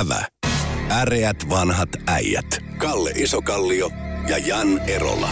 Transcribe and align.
Ävä. 0.00 0.24
Äreät 0.90 1.36
vanhat 1.50 1.88
äijät. 2.06 2.44
Kalle 2.78 3.10
Isokallio 3.10 3.90
ja 4.28 4.38
Jan 4.38 4.68
Erola. 4.88 5.28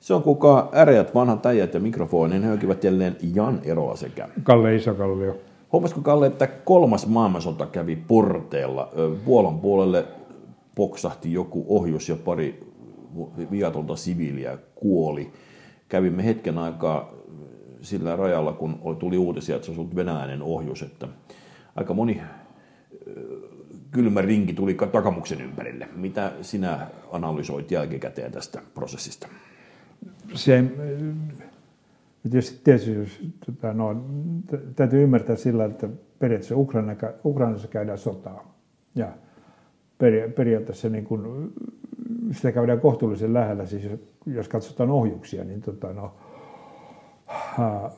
Se 0.00 0.14
on 0.14 0.22
kuka 0.22 0.70
äreät 0.74 1.14
vanhat 1.14 1.46
äijät 1.46 1.74
ja 1.74 1.80
mikrofonin 1.80 2.44
höykivät 2.44 2.84
jälleen 2.84 3.16
Jan 3.34 3.60
Erola 3.64 3.96
sekä. 3.96 4.28
Kalle 4.42 4.74
Isokallio. 4.74 5.36
Huomasiko 5.72 6.00
Kalle, 6.00 6.26
että 6.26 6.46
kolmas 6.46 7.06
maailmansota 7.06 7.66
kävi 7.66 7.96
porteella? 7.96 8.92
Puolan 9.24 9.58
puolelle 9.60 10.04
poksahti 10.74 11.32
joku 11.32 11.66
ohjus 11.68 12.08
ja 12.08 12.16
pari 12.16 12.72
viatonta 13.50 13.96
siviiliä 13.96 14.58
kuoli. 14.74 15.32
Kävimme 15.88 16.24
hetken 16.24 16.58
aikaa 16.58 17.10
sillä 17.80 18.16
rajalla, 18.16 18.52
kun 18.52 18.78
oli- 18.82 18.96
tuli 18.96 19.18
uutisia, 19.18 19.56
että 19.56 19.66
se 19.66 19.70
olisi 19.70 19.80
ollut 19.80 19.96
venäläinen 19.96 20.42
ohjus, 20.42 20.82
että 20.82 21.08
aika 21.76 21.94
moni 21.94 22.20
kylmä 23.90 24.22
rinki 24.22 24.52
tuli 24.52 24.74
ka- 24.74 24.86
takamuksen 24.86 25.40
ympärille. 25.40 25.88
Mitä 25.96 26.32
sinä 26.42 26.86
analysoit 27.12 27.70
jälkikäteen 27.70 28.32
tästä 28.32 28.62
prosessista? 28.74 29.28
Se, 30.34 30.64
tietysti, 32.22 32.60
tietysti 32.64 32.94
jos, 32.94 33.20
tota, 33.46 33.72
no, 33.72 34.04
tä- 34.46 34.58
täytyy 34.76 35.02
ymmärtää 35.02 35.36
sillä, 35.36 35.64
että 35.64 35.88
periaatteessa 36.18 36.56
Ukraina, 36.56 36.96
Ukrainassa 37.24 37.68
käydään 37.68 37.98
sotaa. 37.98 38.54
Ja 38.94 39.08
peri, 39.98 40.30
periaatteessa 40.30 40.88
niin 40.88 41.04
kun, 41.04 41.52
sitä 42.32 42.52
käydään 42.52 42.80
kohtuullisen 42.80 43.34
lähellä, 43.34 43.66
siis 43.66 43.84
jos, 43.84 44.00
jos 44.26 44.48
katsotaan 44.48 44.90
ohjuksia, 44.90 45.44
niin 45.44 45.60
tota, 45.60 45.92
no, 45.92 46.14
ää, 47.58 47.90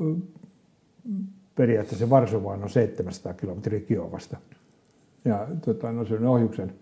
periaatteessa 1.54 2.10
Varsovaan 2.10 2.62
on 2.62 2.70
700 2.70 3.34
kilometriä 3.34 3.80
Kiovasta. 3.80 4.36
Ja 5.24 5.46
tota, 5.64 5.92
no, 5.92 6.04
sen 6.04 6.26
ohjuksen 6.26 6.72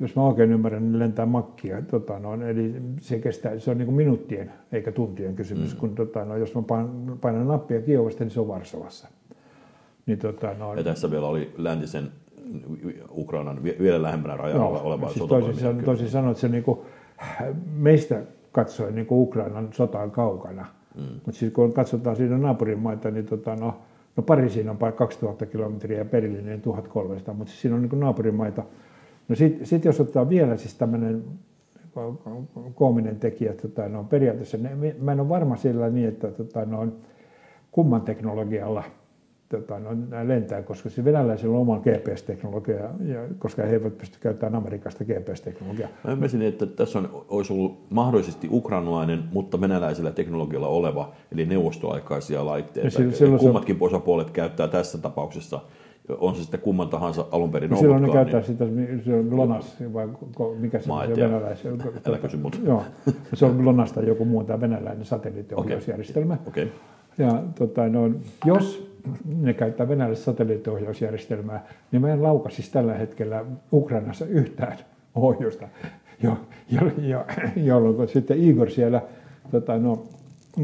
jos 0.00 0.16
mä 0.16 0.22
oikein 0.22 0.52
ymmärrän, 0.52 0.82
niin 0.82 0.98
lentää 0.98 1.26
makkia. 1.26 1.82
Tota, 1.82 2.18
no, 2.18 2.46
eli 2.46 2.74
se, 3.00 3.18
kestää, 3.18 3.58
se 3.58 3.70
on 3.70 3.78
niin 3.78 3.86
kuin 3.86 3.96
minuuttien 3.96 4.52
eikä 4.72 4.92
tuntien 4.92 5.36
kysymys, 5.36 5.74
mm. 5.74 5.80
kun 5.80 5.94
tota, 5.94 6.24
no, 6.24 6.36
jos 6.36 6.54
mä 6.54 6.62
painan, 7.20 7.48
nappia 7.48 7.82
Kiovasta, 7.82 8.24
niin 8.24 8.30
se 8.30 8.40
on 8.40 8.48
Varsovassa. 8.48 9.08
Niin, 10.06 10.18
tota, 10.18 10.54
no, 10.58 10.74
Ja 10.74 10.84
tässä 10.84 11.10
vielä 11.10 11.26
oli 11.26 11.54
läntisen 11.56 12.08
Ukrainan 13.10 13.62
vie- 13.62 13.76
vielä 13.78 14.02
lähempänä 14.02 14.36
rajalla 14.36 14.80
oleva 14.80 15.08
siis 15.08 15.26
toisin, 15.26 15.56
san- 15.56 15.84
toisin 15.84 16.08
sanoen, 16.08 16.30
että 16.30 16.40
se 16.40 16.48
niin 16.48 16.64
kuin, 16.64 16.78
meistä 17.76 18.22
katsoen 18.52 18.94
niin 18.94 19.06
kuin 19.06 19.20
Ukrainan 19.20 19.68
sota 19.72 19.98
on 19.98 20.10
kaukana. 20.10 20.66
Mm. 20.94 21.02
Mutta 21.02 21.32
siis 21.32 21.52
kun 21.52 21.72
katsotaan 21.72 22.16
siinä 22.16 22.38
naapurimaita, 22.38 23.10
niin 23.10 23.26
tota, 23.26 23.56
no, 23.56 23.74
no 24.16 24.22
Pariisiin 24.22 24.68
on 24.68 24.78
2000 24.96 25.46
kilometriä 25.46 25.98
ja 25.98 26.04
Berliiniin 26.04 26.60
1300, 26.60 27.34
mutta 27.34 27.50
siis 27.50 27.62
siinä 27.62 27.76
on 27.76 27.82
niin 27.82 28.00
naapurimaita. 28.00 28.62
No 29.28 29.36
sitten 29.36 29.66
sit 29.66 29.84
jos 29.84 30.00
ottaa 30.00 30.28
vielä 30.28 30.56
siis 30.56 30.74
tämmöinen 30.74 31.24
koominen 32.74 33.16
tekijä, 33.16 33.52
tota, 33.52 33.88
no, 33.88 34.04
periaatteessa 34.04 34.58
ne, 34.58 34.94
mä 35.00 35.12
en 35.12 35.20
ole 35.20 35.28
varma 35.28 35.56
sillä 35.56 35.90
niin, 35.90 36.08
että 36.08 36.30
tota, 36.30 36.64
no, 36.64 36.88
kumman 37.72 38.02
teknologialla 38.02 38.84
tota, 39.56 39.78
no, 39.78 39.90
lentää, 40.24 40.62
koska 40.62 40.90
se 40.90 41.04
venäläisillä 41.04 41.54
on 41.54 41.60
oma 41.60 41.78
GPS-teknologia, 41.78 42.76
ja, 43.04 43.20
koska 43.38 43.62
he 43.62 43.72
eivät 43.72 43.98
pysty 43.98 44.18
käyttämään 44.20 44.54
Amerikasta 44.62 45.04
GPS-teknologiaa. 45.04 45.88
Mä 46.04 46.12
ymmärsin, 46.12 46.42
että 46.42 46.66
tässä 46.66 46.98
on, 46.98 47.24
olisi 47.28 47.52
ollut 47.52 47.90
mahdollisesti 47.90 48.48
ukrainalainen, 48.50 49.24
mutta 49.32 49.60
venäläisellä 49.60 50.10
teknologialla 50.12 50.68
oleva, 50.68 51.12
eli 51.32 51.46
neuvostoaikaisia 51.46 52.46
laitteita. 52.46 52.86
Ja 52.86 52.90
silloin- 52.90 53.10
Ja 53.12 53.16
silloin 53.18 53.40
se- 53.40 53.44
kummatkin 53.46 53.76
osapuolet 53.80 54.30
käyttää 54.30 54.68
tässä 54.68 54.98
tapauksessa, 54.98 55.60
on 56.18 56.34
se 56.34 56.42
sitten 56.42 56.60
kumman 56.60 56.88
tahansa 56.88 57.26
alun 57.30 57.50
perin 57.50 57.70
Ja 57.70 57.76
silloin 57.76 58.02
ne 58.02 58.12
käyttää 58.12 58.42
sitä, 58.42 58.64
se 59.04 59.14
on 59.14 59.24
GLONASS, 59.26 59.76
vai 59.92 60.08
mikä 60.58 60.78
se 60.80 60.92
on 60.92 61.02
en 61.02 61.08
se 61.08 61.14
tiedä. 61.14 61.28
venäläisen. 61.30 61.82
Älä 62.06 62.18
kysy 62.18 62.36
multa. 62.36 62.58
Joo, 62.64 62.82
se 63.34 63.44
on 63.46 63.56
GLONASS 63.56 63.92
tai 63.92 64.06
joku 64.08 64.24
muu 64.24 64.44
tämä 64.44 64.60
venäläinen 64.60 65.04
satelliittiohjausjärjestelmä. 65.04 66.36
Okei. 66.48 66.72
Ja 67.18 67.42
tota, 67.54 67.88
no, 67.88 68.10
jos 68.44 68.94
ne 69.38 69.54
käyttää 69.54 69.88
venäläistä 69.88 70.24
satelliittiohjausjärjestelmää, 70.24 71.66
niin 71.92 72.02
mä 72.02 72.12
en 72.12 72.22
lauka 72.22 72.50
siis 72.50 72.70
tällä 72.70 72.94
hetkellä 72.94 73.44
Ukrainassa 73.72 74.26
yhtään 74.26 74.78
ohjusta, 75.14 75.68
jo, 76.22 76.36
jo, 76.70 76.80
jo, 76.98 77.24
jolloin 77.56 78.08
sitten 78.08 78.38
Igor 78.38 78.70
siellä 78.70 79.02
tota, 79.50 79.78
no, 79.78 80.06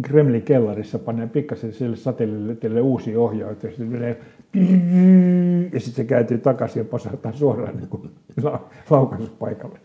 Kremlin 0.02 0.42
kellarissa 0.42 0.98
panee 0.98 1.26
pikkasen 1.26 1.72
sille 1.72 1.96
satelliitille 1.96 2.80
uusia 2.80 3.20
ohjaus, 3.20 3.62
ja 3.62 3.70
sitten 3.70 4.16
ja 5.72 5.80
sitten 5.80 5.94
se 5.94 6.04
kääntyy 6.04 6.38
takaisin 6.38 6.80
ja 6.80 6.84
pasahtaa 6.84 7.32
suoraan 7.32 7.76
niin 7.76 7.88
kuin 7.88 8.10
la- 8.42 8.68
laukaisupaikalle. 8.90 9.78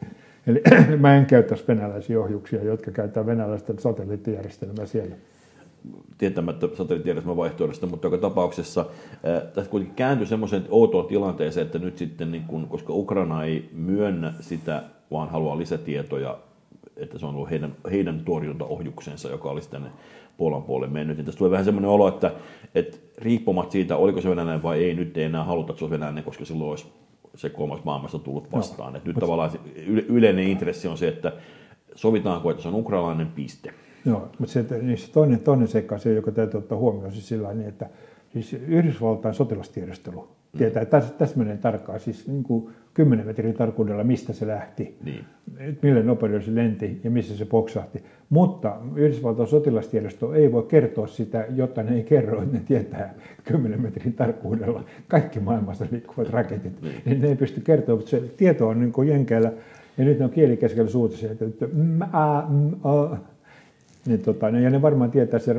Eli 0.48 0.62
mä 1.00 1.16
en 1.16 1.26
käyttäisi 1.26 1.64
venäläisiä 1.68 2.20
ohjuksia, 2.20 2.64
jotka 2.64 2.92
käyttää 2.92 3.26
venäläistä 3.26 3.74
satelliittijärjestelmää 3.80 4.86
siellä. 4.86 5.16
Tietämättä 6.18 6.68
satelliittijärjestelmän 6.68 7.38
vaihtoehdosta, 7.38 7.88
mutta 7.88 8.08
joka 8.08 8.18
tapauksessa 8.18 8.86
tässä 9.54 9.72
kuitenkin 9.72 9.96
kääntyi 9.96 10.28
semmoiseen 10.28 10.66
outoon 10.70 11.06
tilanteeseen, 11.06 11.66
että 11.66 11.80
nyt 11.80 11.98
sitten, 11.98 12.32
niin 12.32 12.44
kun, 12.44 12.68
koska 12.68 12.94
Ukraina 12.94 13.44
ei 13.44 13.70
myönnä 13.74 14.34
sitä, 14.40 14.84
vaan 15.12 15.30
haluaa 15.30 15.58
lisätietoja, 15.58 16.38
että 16.98 17.20
se 17.20 17.26
on 17.26 17.36
ollut 17.36 17.50
heidän, 17.50 17.76
heidän 17.92 18.22
torjuntaohjuksensa, 18.26 19.30
joka 19.30 19.50
olisi 19.50 19.70
tänne 19.70 19.90
Puolan 20.38 20.64
puolelle 20.64 20.94
mennyt, 20.94 21.18
niin 21.18 21.26
tässä 21.26 21.38
tulee 21.38 21.52
vähän 21.52 21.66
semmoinen 21.66 21.90
olo, 21.90 22.08
että, 22.08 22.32
että 22.76 22.98
riippumatta 23.18 23.72
siitä, 23.72 23.98
oliko 23.98 24.22
se 24.22 24.30
venäläinen 24.30 24.64
vai 24.64 24.84
ei, 24.84 24.94
nyt 24.94 25.18
ei 25.18 25.24
enää 25.24 25.44
haluta, 25.44 25.72
että 25.72 25.80
se 25.80 25.86
on 25.86 25.92
venäläinen, 25.92 26.24
koska 26.24 26.46
silloin 26.46 26.70
olisi 26.70 26.86
se 27.36 27.50
kolmas 27.50 27.84
maailmasta 27.84 28.20
tullut 28.20 28.52
vastaan. 28.52 28.94
No, 28.94 28.98
että 28.98 29.10
nyt 29.10 29.18
tavallaan 29.20 29.52
se 29.52 29.60
yleinen 29.86 30.48
intressi 30.48 30.88
on 30.88 30.98
se, 30.98 31.08
että 31.08 31.32
sovitaanko, 31.96 32.52
että 32.52 32.64
se 32.64 32.68
on 32.68 32.76
ukrainalainen 32.76 33.28
piste. 33.28 33.74
Joo, 34.06 34.30
mutta 34.40 34.54
se, 34.54 34.66
niin 34.82 34.98
se 34.98 35.12
toinen, 35.12 35.40
toinen 35.40 35.68
seikka, 35.68 35.98
se, 35.98 36.14
joka 36.14 36.32
täytyy 36.32 36.58
ottaa 36.58 36.78
huomioon, 36.78 37.12
siis 37.12 37.28
sillä 37.28 37.54
niin, 37.54 37.70
että 37.70 37.90
siis 38.30 38.54
Yhdysvaltain 38.54 39.36
sotilastiedostelu 39.36 40.28
tietää 40.58 40.86
täs, 40.86 41.12
täsmälleen 41.12 41.58
tarkkaan, 41.58 42.00
siis 42.00 42.28
niin 42.28 42.44
kuin 42.44 42.70
10 42.94 43.26
metrin 43.26 43.54
tarkkuudella, 43.54 44.04
mistä 44.04 44.34
se 44.34 44.48
lähti, 44.48 44.98
Niin. 45.04 45.26
millä 45.82 46.04
nopeudella 46.04 46.46
se 46.46 46.56
lenti 46.56 47.00
ja 47.04 47.12
missä 47.12 47.38
se 47.38 47.46
poksahti. 47.46 48.04
Mutta 48.30 48.78
Yhdysvaltain 48.96 49.50
sotilastiedosto 49.50 50.34
ei 50.34 50.52
voi 50.52 50.64
kertoa 50.64 51.08
sitä, 51.08 51.46
jotta 51.56 51.84
ne 51.84 51.96
ei 51.96 52.04
kerro, 52.04 52.42
että 52.42 52.58
ne 52.58 52.64
tietää 52.68 53.14
10 53.44 53.82
metrin 53.82 54.14
tarkkuudella 54.14 54.84
kaikki 55.08 55.40
maailmasta 55.40 55.86
liikkuvat 55.92 56.30
raketit. 56.30 56.82
Niin. 57.06 57.22
Ne 57.22 57.28
ei 57.28 57.36
pysty 57.36 57.62
kertoa, 57.62 57.96
mutta 57.96 58.10
se 58.10 58.22
tieto 58.38 58.68
on 58.68 58.80
niin 58.80 58.92
kuin 58.92 59.08
jenkeillä, 59.08 59.52
ja 59.98 60.06
nyt 60.06 60.20
ne 60.20 60.26
on 60.26 60.32
kielikeskellä 60.32 60.90
suutuisia, 60.90 61.32
että 61.32 61.68
mm, 61.74 62.02
a, 62.02 62.44
mm, 62.50 62.74
a, 62.84 63.18
niin 64.08 64.20
tota, 64.20 64.52
no, 64.52 64.60
ja 64.60 64.70
ne 64.70 64.82
varmaan 64.82 65.12
tietää 65.12 65.40
se, 65.40 65.56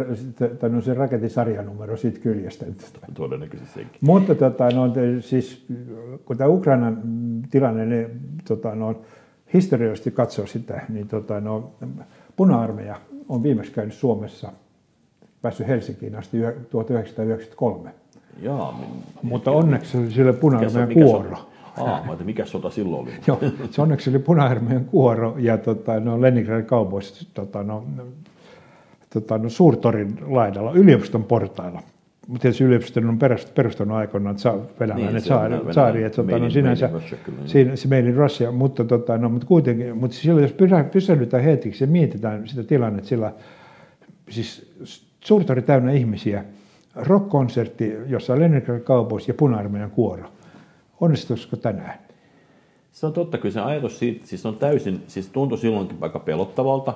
tai 0.58 0.70
no, 0.70 0.80
se 0.80 0.94
raketin 0.94 1.30
sarjanumero 1.30 1.96
siitä 1.96 2.18
kyljestä. 2.18 2.66
Todennäköisesti 3.14 3.74
senkin. 3.74 3.98
Mutta 4.00 4.34
tota, 4.34 4.70
no, 4.70 4.92
siis, 5.20 5.66
kun 6.24 6.36
tämä 6.36 6.48
Ukrainan 6.50 7.02
tilanne, 7.50 7.86
niin, 7.86 8.06
tota, 8.48 8.74
no, 8.74 9.00
historiallisesti 9.54 10.10
katsoo 10.10 10.46
sitä, 10.46 10.80
niin 10.88 11.08
tota, 11.08 11.40
no, 11.40 11.70
puna-armeija 12.36 12.96
on 13.28 13.42
viimeksi 13.42 13.72
käynyt 13.72 13.94
Suomessa, 13.94 14.52
päässyt 15.42 15.66
Helsinkiin 15.68 16.16
asti 16.16 16.38
yhä- 16.38 16.52
1993. 16.70 17.90
Jaa, 18.42 18.78
min- 18.80 19.02
Mutta 19.22 19.50
onneksi 19.50 19.98
oli 19.98 20.10
sille 20.10 20.32
puna-armeijan 20.32 20.88
se- 20.88 20.94
kuoro. 20.94 21.36
Aa, 21.76 22.04
mä 22.06 22.16
mikä 22.24 22.44
sota 22.44 22.70
silloin 22.70 23.02
oli? 23.02 23.10
Joo, 23.26 23.38
se 23.70 23.82
onneksi 23.82 24.10
oli 24.10 24.18
puna-armeijan 24.18 24.84
kuoro 24.84 25.34
ja 25.38 25.58
tota, 25.58 26.00
no, 26.00 26.20
Leningradin 26.20 26.66
kaupoissa 26.66 27.26
tota, 27.34 27.62
no, 27.62 27.84
tota, 29.21 29.38
no, 29.38 29.49
Suurtorin 29.49 30.19
laidalla, 30.27 30.72
yliopiston 30.72 31.25
portailla. 31.25 31.82
Mutta 32.28 32.43
tietysti 32.43 32.65
yliopiston 32.65 33.09
on 33.09 33.19
perust- 33.19 33.53
perustanut 33.54 33.97
aikoinaan 33.97 34.37
venäläinen 34.81 35.15
Niin, 35.15 35.22
saari, 35.22 35.54
saari 35.71 36.03
että 36.04 36.16
tota, 36.22 36.39
no, 36.39 36.45
in- 36.45 36.51
sinänsä, 36.51 36.91
siinä, 37.45 37.77
se 37.77 37.89
made 37.89 37.98
in 38.01 38.15
Russia, 38.16 38.53
mutta, 38.53 38.84
tota, 38.84 39.18
no, 39.18 39.28
mutta 39.28 39.47
kuitenkin, 39.47 39.97
mutta 39.97 40.16
silloin 40.16 40.42
jos 40.42 40.53
pysä- 40.53 40.84
pysähdytään 40.84 41.42
hetkeksi 41.42 41.84
ja 41.84 41.89
mietitään 41.89 42.48
sitä 42.48 42.63
tilannetta, 42.63 43.09
sillä 43.09 43.33
siis 44.30 44.72
Suurtori 45.21 45.62
täynnä 45.62 45.92
ihmisiä, 45.92 46.45
rock-konsertti, 46.97 47.97
jossa 48.09 48.33
on 48.33 48.41
Leningradin 48.41 48.84
kaupoissa 48.84 49.30
ja 49.30 49.34
puna-armeijan 49.34 49.91
kuoro. 49.91 50.24
Onnistuisiko 51.01 51.57
tänään? 51.57 51.98
Se 52.92 53.07
on 53.07 53.12
totta, 53.12 53.39
kyllä 53.39 53.53
se 53.53 53.60
ajatus 53.60 53.98
siitä, 53.98 54.27
siis 54.27 54.47
on 54.47 54.57
täysin, 54.57 55.03
siis 55.07 55.28
tuntui 55.28 55.59
silloinkin 55.59 55.98
aika 56.01 56.19
pelottavalta, 56.19 56.95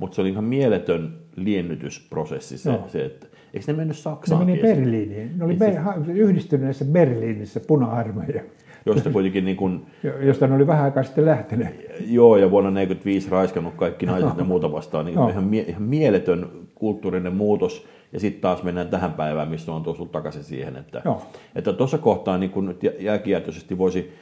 mutta 0.00 0.14
se 0.14 0.20
oli 0.20 0.28
ihan 0.30 0.44
mieletön 0.44 1.12
liennytysprosessi 1.36 2.58
se, 2.58 2.70
Joo. 2.70 2.84
se 2.88 3.04
että 3.04 3.26
Eikö 3.54 3.66
ne 3.72 3.76
mennyt 3.76 3.96
Ne 3.96 4.00
Saksaan? 4.02 4.46
meni 4.46 4.58
Berliiniin. 4.62 5.38
Ne 5.38 5.44
oli 5.44 5.54
Ber- 5.54 5.78
ha- 5.78 5.94
yhdistyneessä 6.08 6.84
Berliinissä 6.84 7.60
puna-armeija, 7.68 8.42
Josta 8.86 9.10
kuitenkin 9.10 9.44
niin 9.44 9.56
kuin, 9.56 9.86
jo- 10.02 10.18
josta 10.20 10.46
ne 10.46 10.54
oli 10.54 10.66
vähän 10.66 10.84
aikaa 10.84 11.02
sitten 11.02 11.24
lähteneet. 11.26 11.86
joo, 12.06 12.36
ja 12.36 12.50
vuonna 12.50 12.70
1945 12.70 13.30
raiskannut 13.30 13.74
kaikki 13.74 14.06
naiset 14.06 14.38
ja 14.38 14.44
muuta 14.44 14.72
vastaan. 14.72 15.04
Niin 15.06 15.14
Joo. 15.14 15.28
ihan, 15.28 15.44
mie- 15.44 15.62
ihan 15.68 15.82
mieletön 15.82 16.48
kulttuurinen 16.74 17.34
muutos. 17.36 17.86
Ja 18.12 18.20
sitten 18.20 18.40
taas 18.40 18.62
mennään 18.62 18.88
tähän 18.88 19.12
päivään, 19.12 19.48
missä 19.48 19.72
on 19.72 19.82
tullut 19.82 20.12
takaisin 20.12 20.44
siihen, 20.44 20.76
että 20.76 21.02
Joo. 21.04 21.22
että 21.54 21.72
tuossa 21.72 21.98
kohtaa 21.98 22.38
niin 22.38 22.50
kun 22.50 22.66
nyt 22.66 22.82
jä- 22.82 22.92
jälkijätöisesti 22.98 23.78
voisi 23.78 24.12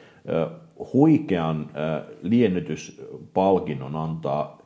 huikean 0.93 1.69
liennytyspalkinnon 2.21 3.95
antaa 3.95 4.58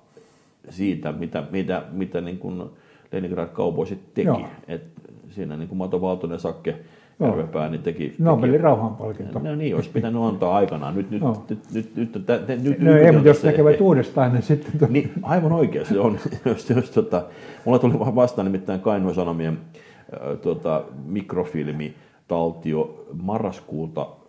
siitä, 0.70 1.12
mitä, 1.12 1.44
mitä, 1.52 1.84
mitä 1.92 2.22
niin 2.22 2.38
kuin 2.38 2.64
Leningrad 3.12 3.50
Cowboysit 3.50 4.14
teki. 4.14 4.28
Joo. 4.28 4.42
Et 4.68 4.84
siinä 5.30 5.58
niin 5.58 5.68
kuin 5.70 5.78
Mato 5.78 6.02
Valtonen 6.02 6.40
Sakke. 6.40 6.76
Järvepää 7.20 7.70
niin 7.70 7.82
teki, 7.82 8.16
Nobelin 8.20 8.52
teki 8.52 8.64
rauhanpalkinto. 8.64 9.40
No 9.40 9.56
niin, 9.56 9.76
olisi 9.76 9.90
pitänyt 9.90 10.22
antaa 10.22 10.56
aikanaan. 10.56 10.96
Nyt, 10.96 11.12
nyt, 11.12 11.22
Joo. 11.22 11.46
nyt, 11.50 11.60
nyt, 11.74 11.96
nyt, 11.96 12.16
nyt, 12.16 12.28
nyt, 12.48 12.64
nyt 12.64 12.80
No 12.80 12.96
ei, 12.96 13.12
mutta 13.12 13.28
jos 13.28 13.46
ehkä- 13.46 13.64
uudestaan, 13.82 14.34
niin 14.34 14.44
sitten... 14.44 14.80
to- 14.80 14.88
niin, 14.90 15.12
aivan 15.22 15.52
oikein 15.52 15.86
se 15.86 16.00
on. 16.00 16.18
jos, 16.46 16.70
jos, 16.70 16.92
tota, 16.92 17.24
mulla 17.66 17.80
tuli 17.80 17.94
vastaan 17.94 18.46
nimittäin 18.46 18.80
Kainuun 18.80 19.16
Sanomien 19.16 19.58
äh, 20.14 20.20
tota, 20.42 20.84
mikrofilmitaltio 21.06 23.06
marraskuulta 23.22 24.06
ka- 24.06 24.23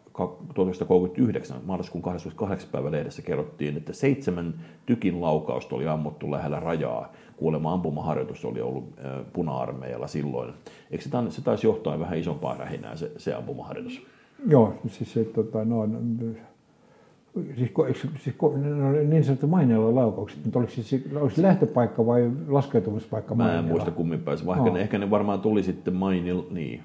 1939, 0.55 1.57
marraskuun 1.67 2.03
28. 2.03 2.69
päivä 2.73 2.91
lehdessä 2.91 3.23
kerrottiin, 3.23 3.77
että 3.77 3.93
seitsemän 3.93 4.55
tykin 4.87 5.21
laukausta 5.21 5.77
oli 5.77 5.89
ammuttu 5.89 6.31
lähellä 6.31 6.61
rajaa. 6.61 7.13
Kuulemma 7.37 7.73
ampumaharjoitus 7.73 8.45
oli 8.45 8.61
ollut 8.61 8.85
puna-armeijalla 9.33 10.07
silloin. 10.07 10.53
Eikö 10.91 11.05
se, 11.05 11.11
se 11.29 11.43
taisi 11.43 11.67
johtaa 11.67 11.99
vähän 11.99 12.19
isompaa 12.19 12.57
rähinää 12.57 12.97
se, 12.97 13.13
se 13.17 13.35
ampumaharjoitus? 13.35 14.07
Joo, 14.47 14.75
siis 14.87 15.13
se, 15.13 15.25
tota, 15.25 15.65
no, 15.65 15.87
no, 15.87 15.99
siis, 17.57 17.73
siis 18.23 18.37
oli 18.41 19.07
niin 19.07 19.25
sanottu 19.25 19.47
maineella 19.47 19.95
laukaukset, 19.95 20.45
mutta 20.45 20.59
oliko 20.59 20.73
siis, 20.73 21.05
olisi 21.21 21.43
lähtöpaikka 21.43 22.07
vai 22.07 22.31
laskeutumispaikka 22.49 23.35
Mä 23.35 23.59
en 23.59 23.65
muista 23.65 23.91
kummin 23.91 24.21
päin. 24.21 24.39
se- 24.39 24.47
Vaikka 24.47 24.67
Joo. 24.67 24.75
ne, 24.75 24.81
ehkä 24.81 24.99
ne 24.99 25.11
varmaan 25.11 25.41
tuli 25.41 25.63
sitten 25.63 25.95
mainil, 25.95 26.43
niin. 26.51 26.81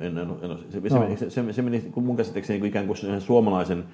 En, 0.00 0.18
en, 0.18 0.18
en, 0.18 0.58
se, 0.70 0.88
se, 0.88 0.98
meni, 0.98 1.16
se, 1.16 1.30
se, 1.30 1.52
se 1.52 1.62
meni 1.62 1.80
kun 1.80 2.04
mun 2.04 2.16
käsittääkseni 2.16 2.58
niin 2.58 2.68
ikään 2.68 2.86
kuin 2.86 2.96
sen 2.96 3.20
suomalaisen, 3.20 3.84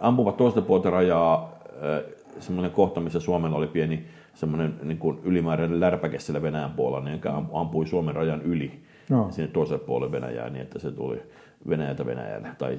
ampuvat 0.00 0.36
toista 0.36 0.62
puolta 0.62 0.90
rajaa, 0.90 1.58
äh, 1.68 2.12
semmoinen 2.40 2.70
kohta, 2.70 3.00
missä 3.00 3.20
Suomella 3.20 3.56
oli 3.56 3.66
pieni 3.66 4.06
semmoinen 4.34 4.74
niin 4.82 4.98
kuin 4.98 5.18
ylimääräinen 5.24 5.80
lärpäke 5.80 6.18
siellä 6.18 6.42
Venäjän 6.42 6.72
puolella, 6.72 7.04
niin 7.04 7.14
joka 7.14 7.42
ampui 7.52 7.86
Suomen 7.86 8.14
rajan 8.14 8.42
yli 8.42 8.80
Joo. 9.10 9.30
sinne 9.30 9.50
toiselle 9.50 9.84
puolelle 9.84 10.12
Venäjää, 10.12 10.50
niin 10.50 10.62
että 10.62 10.78
se 10.78 10.90
tuli 10.90 11.22
Venäjältä 11.68 12.06
Venäjälle 12.06 12.48
tai 12.58 12.78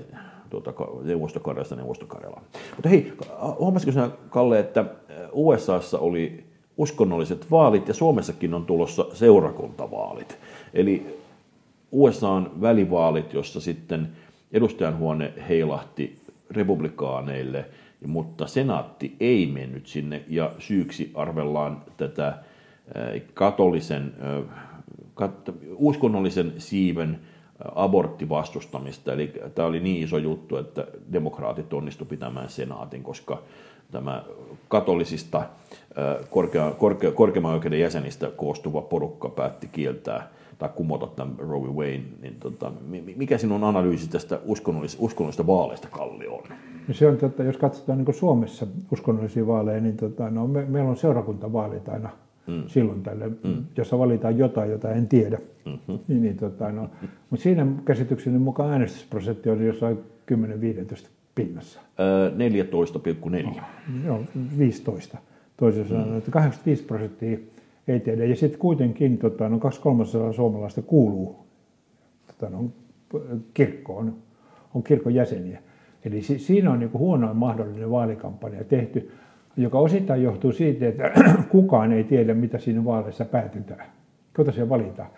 tuota, 0.50 0.74
Neuvostokarjalasta 1.04 1.76
Neuvostokarjalaan. 1.76 2.44
Mutta 2.76 2.90
hei, 2.90 3.14
huomasitko 3.60 3.92
sinä, 3.92 4.10
Kalle, 4.30 4.60
että 4.60 4.86
USAssa 5.32 6.00
oli 6.00 6.44
uskonnolliset 6.78 7.52
vaalit 7.52 7.88
ja 7.88 7.94
Suomessakin 7.94 8.54
on 8.54 8.66
tulossa 8.66 9.06
seurakuntavaalit. 9.14 10.38
Eli 10.74 11.20
USAn 11.92 12.62
välivaalit, 12.62 13.34
jossa 13.34 13.62
sitten 13.62 14.10
edustajanhuone 14.52 15.34
heilahti 15.50 16.20
republikaaneille, 16.52 17.66
mutta 18.06 18.48
senaatti 18.48 19.16
ei 19.20 19.48
mennyt 19.48 19.88
sinne 19.88 20.24
ja 20.28 20.52
syyksi 20.60 21.12
arvellaan 21.14 21.84
tätä 21.98 22.38
katolisen, 23.34 24.14
kat- 25.22 25.54
uskonnollisen 25.76 26.54
siiven 26.58 27.20
aborttivastustamista. 27.76 29.14
Eli 29.14 29.34
tämä 29.56 29.68
oli 29.68 29.80
niin 29.80 30.04
iso 30.04 30.18
juttu, 30.18 30.58
että 30.58 30.88
demokraatit 31.12 31.74
onnistu 31.74 32.06
pitämään 32.06 32.50
senaatin, 32.50 33.04
koska 33.04 33.42
tämä 33.92 34.24
katolisista 34.68 35.44
korkea, 36.30 36.72
korkea, 36.72 37.12
oikeuden 37.52 37.80
jäsenistä 37.80 38.32
koostuva 38.36 38.82
porukka 38.82 39.30
päätti 39.30 39.68
kieltää 39.68 40.30
tai 40.58 40.70
kumota 40.76 41.08
tämän 41.08 41.36
Roe. 41.38 41.70
Wayne, 41.70 42.04
niin 42.22 42.36
tota, 42.40 42.72
mi- 42.88 43.14
mikä 43.18 43.38
sinun 43.38 43.64
analyysi 43.64 44.10
tästä 44.10 44.40
uskonnollis, 44.46 44.98
uskonnollisesta 45.00 45.48
vaaleista, 45.48 45.88
Kalli, 45.92 46.28
on? 46.28 46.44
No 46.88 46.94
se 46.94 47.08
on, 47.08 47.18
tota, 47.18 47.44
jos 47.44 47.58
katsotaan 47.58 47.98
niin 47.98 48.14
Suomessa 48.14 48.68
uskonnollisia 48.92 49.48
vaaleja, 49.48 49.82
niin 49.82 49.98
tota, 49.98 50.30
no, 50.30 50.48
me, 50.48 50.66
meillä 50.66 50.90
on 50.90 50.98
seurakuntavaalit 50.98 51.90
aina 51.90 52.10
mm. 52.48 52.64
silloin 52.68 53.04
tälle, 53.04 53.28
mm. 53.28 53.66
jossa 53.78 54.00
valitaan 54.00 54.38
jotain, 54.38 54.72
jota 54.72 54.92
en 54.92 55.08
tiedä. 55.08 55.40
Mm-hmm. 55.66 56.00
Niin, 56.08 56.22
niin, 56.22 56.38
tota, 56.38 56.72
no, 56.72 56.90
mutta 57.30 57.44
siinä 57.44 57.68
käsitykseni 57.86 58.38
mukaan 58.38 58.72
äänestysprosentti 58.72 59.50
oli 59.50 59.66
jossain 59.66 59.98
10-15 60.34 61.08
pinnassa. 61.36 61.82
Öö, 62.00 62.32
14,4. 63.50 63.62
Joo, 64.06 64.22
15. 64.58 65.18
Toisin 65.58 65.88
sanoen, 65.88 66.18
että 66.18 66.32
85 66.32 66.84
prosenttia 66.84 67.38
ei 67.88 68.00
tiedä. 68.00 68.26
Ja 68.26 68.36
sitten 68.36 68.60
kuitenkin 68.60 69.18
tota, 69.18 69.50
no 69.50 69.60
kaksi 69.60 69.82
kolmasosaa 69.82 70.34
suomalaista 70.34 70.82
kuuluu 70.82 71.48
tota, 72.28 72.50
no, 72.50 72.72
kirkkoon, 73.54 74.16
on 74.74 74.84
kirkon 74.84 75.14
jäseniä. 75.14 75.60
Eli 76.06 76.22
si- 76.22 76.40
siinä 76.40 76.72
on 76.72 76.80
niin 76.80 76.94
huonoin 76.94 77.38
mahdollinen 77.38 77.92
vaalikampanja 77.92 78.64
tehty, 78.64 79.12
joka 79.58 79.80
osittain 79.80 80.24
johtuu 80.24 80.52
siitä, 80.52 80.88
että 80.88 81.12
kukaan 81.50 81.92
ei 81.92 82.04
tiedä, 82.04 82.34
mitä 82.34 82.58
siinä 82.58 82.86
vaaleissa 82.86 83.26
päätetään. 83.26 83.86
Ketä 84.38 84.52
siellä 84.52 84.70
valitaan. 84.70 85.10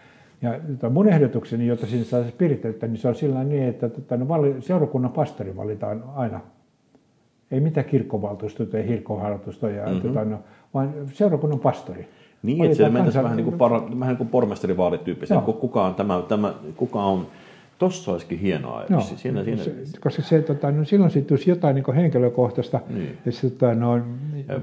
Ja 0.41 0.59
tota, 0.67 0.89
mun 0.89 1.09
ehdotukseni, 1.09 1.67
jotta 1.67 1.85
siinä 1.85 2.03
saisi 2.05 2.33
piriteyttä, 2.37 2.87
niin 2.87 2.97
se 2.97 3.07
on 3.07 3.15
sillä 3.15 3.43
niin, 3.43 3.63
että 3.63 3.89
tota, 3.89 4.17
no, 4.17 4.27
vali- 4.27 4.61
seurakunnan 4.61 5.11
pastori 5.11 5.57
valitaan 5.57 6.03
aina 6.15 6.39
ei 7.51 7.59
mitään 7.59 7.85
kirkkovaltuustoja 7.85 9.75
ja 9.75 9.85
mm-hmm. 9.85 10.01
tota, 10.01 10.25
no, 10.25 10.39
vaan 10.73 10.93
seurakunnan 11.13 11.59
pastori. 11.59 12.07
Niin, 12.43 12.63
että 12.63 12.77
siellä 12.77 12.93
mentäisiin 12.93 13.23
vähän 13.23 13.37
niin 13.37 13.45
kuin, 13.45 13.57
para, 13.57 13.81
vähän 13.81 14.07
niin 14.07 14.17
kuin 14.17 14.29
pormestarivaalityyppisiä. 14.29 15.35
Joo. 15.35 15.41
Ku- 15.41 15.53
Kuka 15.53 15.85
on 15.85 15.95
tämä, 15.95 16.23
tämä, 16.27 16.53
kuka 16.75 17.03
on, 17.03 17.27
tossa 17.79 18.11
olisikin 18.11 18.39
hienoa. 18.39 18.83
Joo, 18.89 19.01
Siinä, 19.01 19.43
siinä, 19.43 19.63
se, 19.63 19.73
koska 19.99 20.21
se, 20.21 20.41
tota, 20.41 20.71
no, 20.71 20.85
silloin 20.85 21.11
siitä 21.11 21.27
tulisi 21.27 21.49
jotain 21.49 21.75
niin 21.75 21.95
henkilökohtaista. 21.95 22.79
Niin. 22.89 23.17
Ja 23.25 23.31
se, 23.31 23.49
tota, 23.49 23.75
no, 23.75 23.99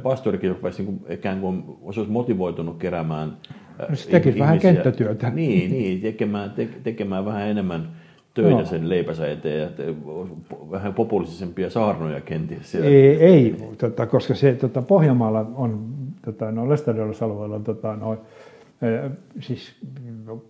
pastorikin 0.02 0.50
rupesi 0.50 0.82
niin 0.82 0.98
kuin, 0.98 1.12
ikään 1.12 1.40
kuin, 1.40 1.64
se 1.94 2.00
olisi 2.00 2.12
motivoitunut 2.12 2.76
keräämään 2.78 3.36
äh, 3.80 3.88
No 3.88 3.96
se 3.96 4.10
tekisi 4.10 4.38
vähän 4.38 4.58
kenttätyötä. 4.58 5.30
Niin, 5.30 5.70
niin 5.70 6.00
tekemään, 6.00 6.50
te, 6.50 6.68
tekemään 6.82 7.24
vähän 7.24 7.48
enemmän 7.48 7.88
töitä 8.34 8.50
Joo. 8.50 8.64
sen 8.64 8.88
leipänsä 8.88 9.30
eteen 9.30 9.60
ja 9.60 9.68
te, 9.68 9.94
vähän 10.70 10.94
populistisempia 10.94 11.70
saarnoja 11.70 12.20
kenties 12.20 12.70
siellä. 12.70 12.88
ei, 12.88 13.22
ei 13.22 13.56
tota, 13.78 14.06
koska 14.06 14.34
se 14.34 14.54
tota, 14.54 14.82
Pohjanmaalla 14.82 15.50
on, 15.54 15.84
tota, 16.26 16.52
no 16.52 16.68
Lestadiolasalueella 16.68 17.56
on 17.56 17.64
tota, 17.64 17.96
no, 17.96 18.18
siis 19.40 19.76
no, 20.26 20.42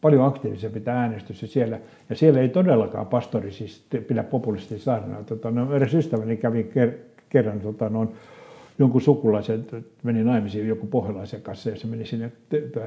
paljon 0.00 0.24
aktiivisempi 0.24 0.80
tämä 0.80 1.00
äänestys 1.00 1.42
ja 1.42 1.48
siellä, 1.48 1.80
ja 2.10 2.16
siellä 2.16 2.40
ei 2.40 2.48
todellakaan 2.48 3.06
pastori 3.06 3.52
siis 3.52 3.86
pidä 4.08 4.22
populistisia 4.22 4.78
saarnoja. 4.78 5.24
Tota, 5.24 5.50
no, 5.50 5.74
eräs 5.74 5.94
ystäväni 5.94 6.36
kävi 6.36 6.64
ker, 6.64 6.92
kerran 7.28 7.60
tota, 7.60 7.88
no, 7.88 8.12
jonkun 8.78 9.00
sukulaisen, 9.00 9.66
meni 10.02 10.24
naimisiin 10.24 10.68
joku 10.68 10.86
pohjalaisen 10.86 11.42
kanssa 11.42 11.70
ja 11.70 11.76
se 11.76 11.86
meni 11.86 12.06
sinne 12.06 12.32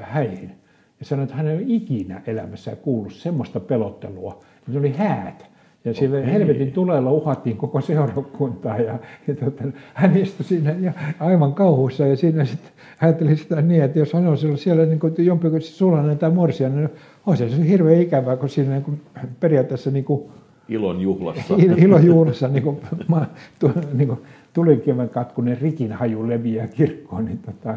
häihin. 0.00 0.52
Ja 1.00 1.06
sanoi, 1.06 1.22
että 1.22 1.36
hän 1.36 1.46
ei 1.46 1.56
ole 1.56 1.64
ikinä 1.66 2.22
elämässään 2.26 2.76
kuullut 2.76 3.12
semmoista 3.12 3.60
pelottelua. 3.60 4.40
Se 4.72 4.78
oli 4.78 4.92
häät. 4.92 5.53
Ja 5.84 5.94
sillä 5.94 6.18
Okei. 6.18 6.32
helvetin 6.32 6.72
tulella 6.72 7.10
uhattiin 7.12 7.56
koko 7.56 7.80
seurakuntaa 7.80 8.78
ja, 8.78 8.98
ja 9.26 9.34
tota, 9.34 9.64
hän 9.94 10.16
istui 10.16 10.44
siinä 10.46 10.74
ja 10.80 10.92
aivan 11.20 11.54
kauhuissa 11.54 12.06
ja 12.06 12.16
siinä 12.16 12.44
sitten 12.44 12.70
ajatteli 13.00 13.36
sitä 13.36 13.62
niin, 13.62 13.82
että 13.82 13.98
jos 13.98 14.12
hän 14.12 14.26
on 14.26 14.38
siellä, 14.38 14.56
siellä 14.56 14.86
niin 14.86 15.00
kuin 15.00 15.14
jompikin 15.18 15.62
sulainen 15.62 16.18
tai 16.18 16.30
morsia, 16.30 16.68
niin 16.68 16.88
on 17.26 17.36
se 17.36 17.68
hirveän 17.68 18.00
ikävää, 18.00 18.36
kun 18.36 18.48
siinä 18.48 18.70
niin 18.70 18.82
kuin, 18.82 19.00
periaatteessa 19.40 19.90
niin 19.90 20.04
kuin, 20.04 20.22
Ilon 20.68 21.00
juhlassa. 21.00 21.54
il- 21.54 21.82
ilojuhlassa 21.82 22.48
niin 22.48 22.62
kuin, 22.62 22.76
ma, 23.08 23.26
tu, 23.58 23.70
niin 23.92 24.08
kuin, 24.08 24.20
tulikiven 24.52 25.08
katkunen 25.08 25.58
rikin 25.60 25.92
haju 25.92 26.28
leviää 26.28 26.66
kirkkoon, 26.66 27.24
niin 27.24 27.38
tota, 27.38 27.74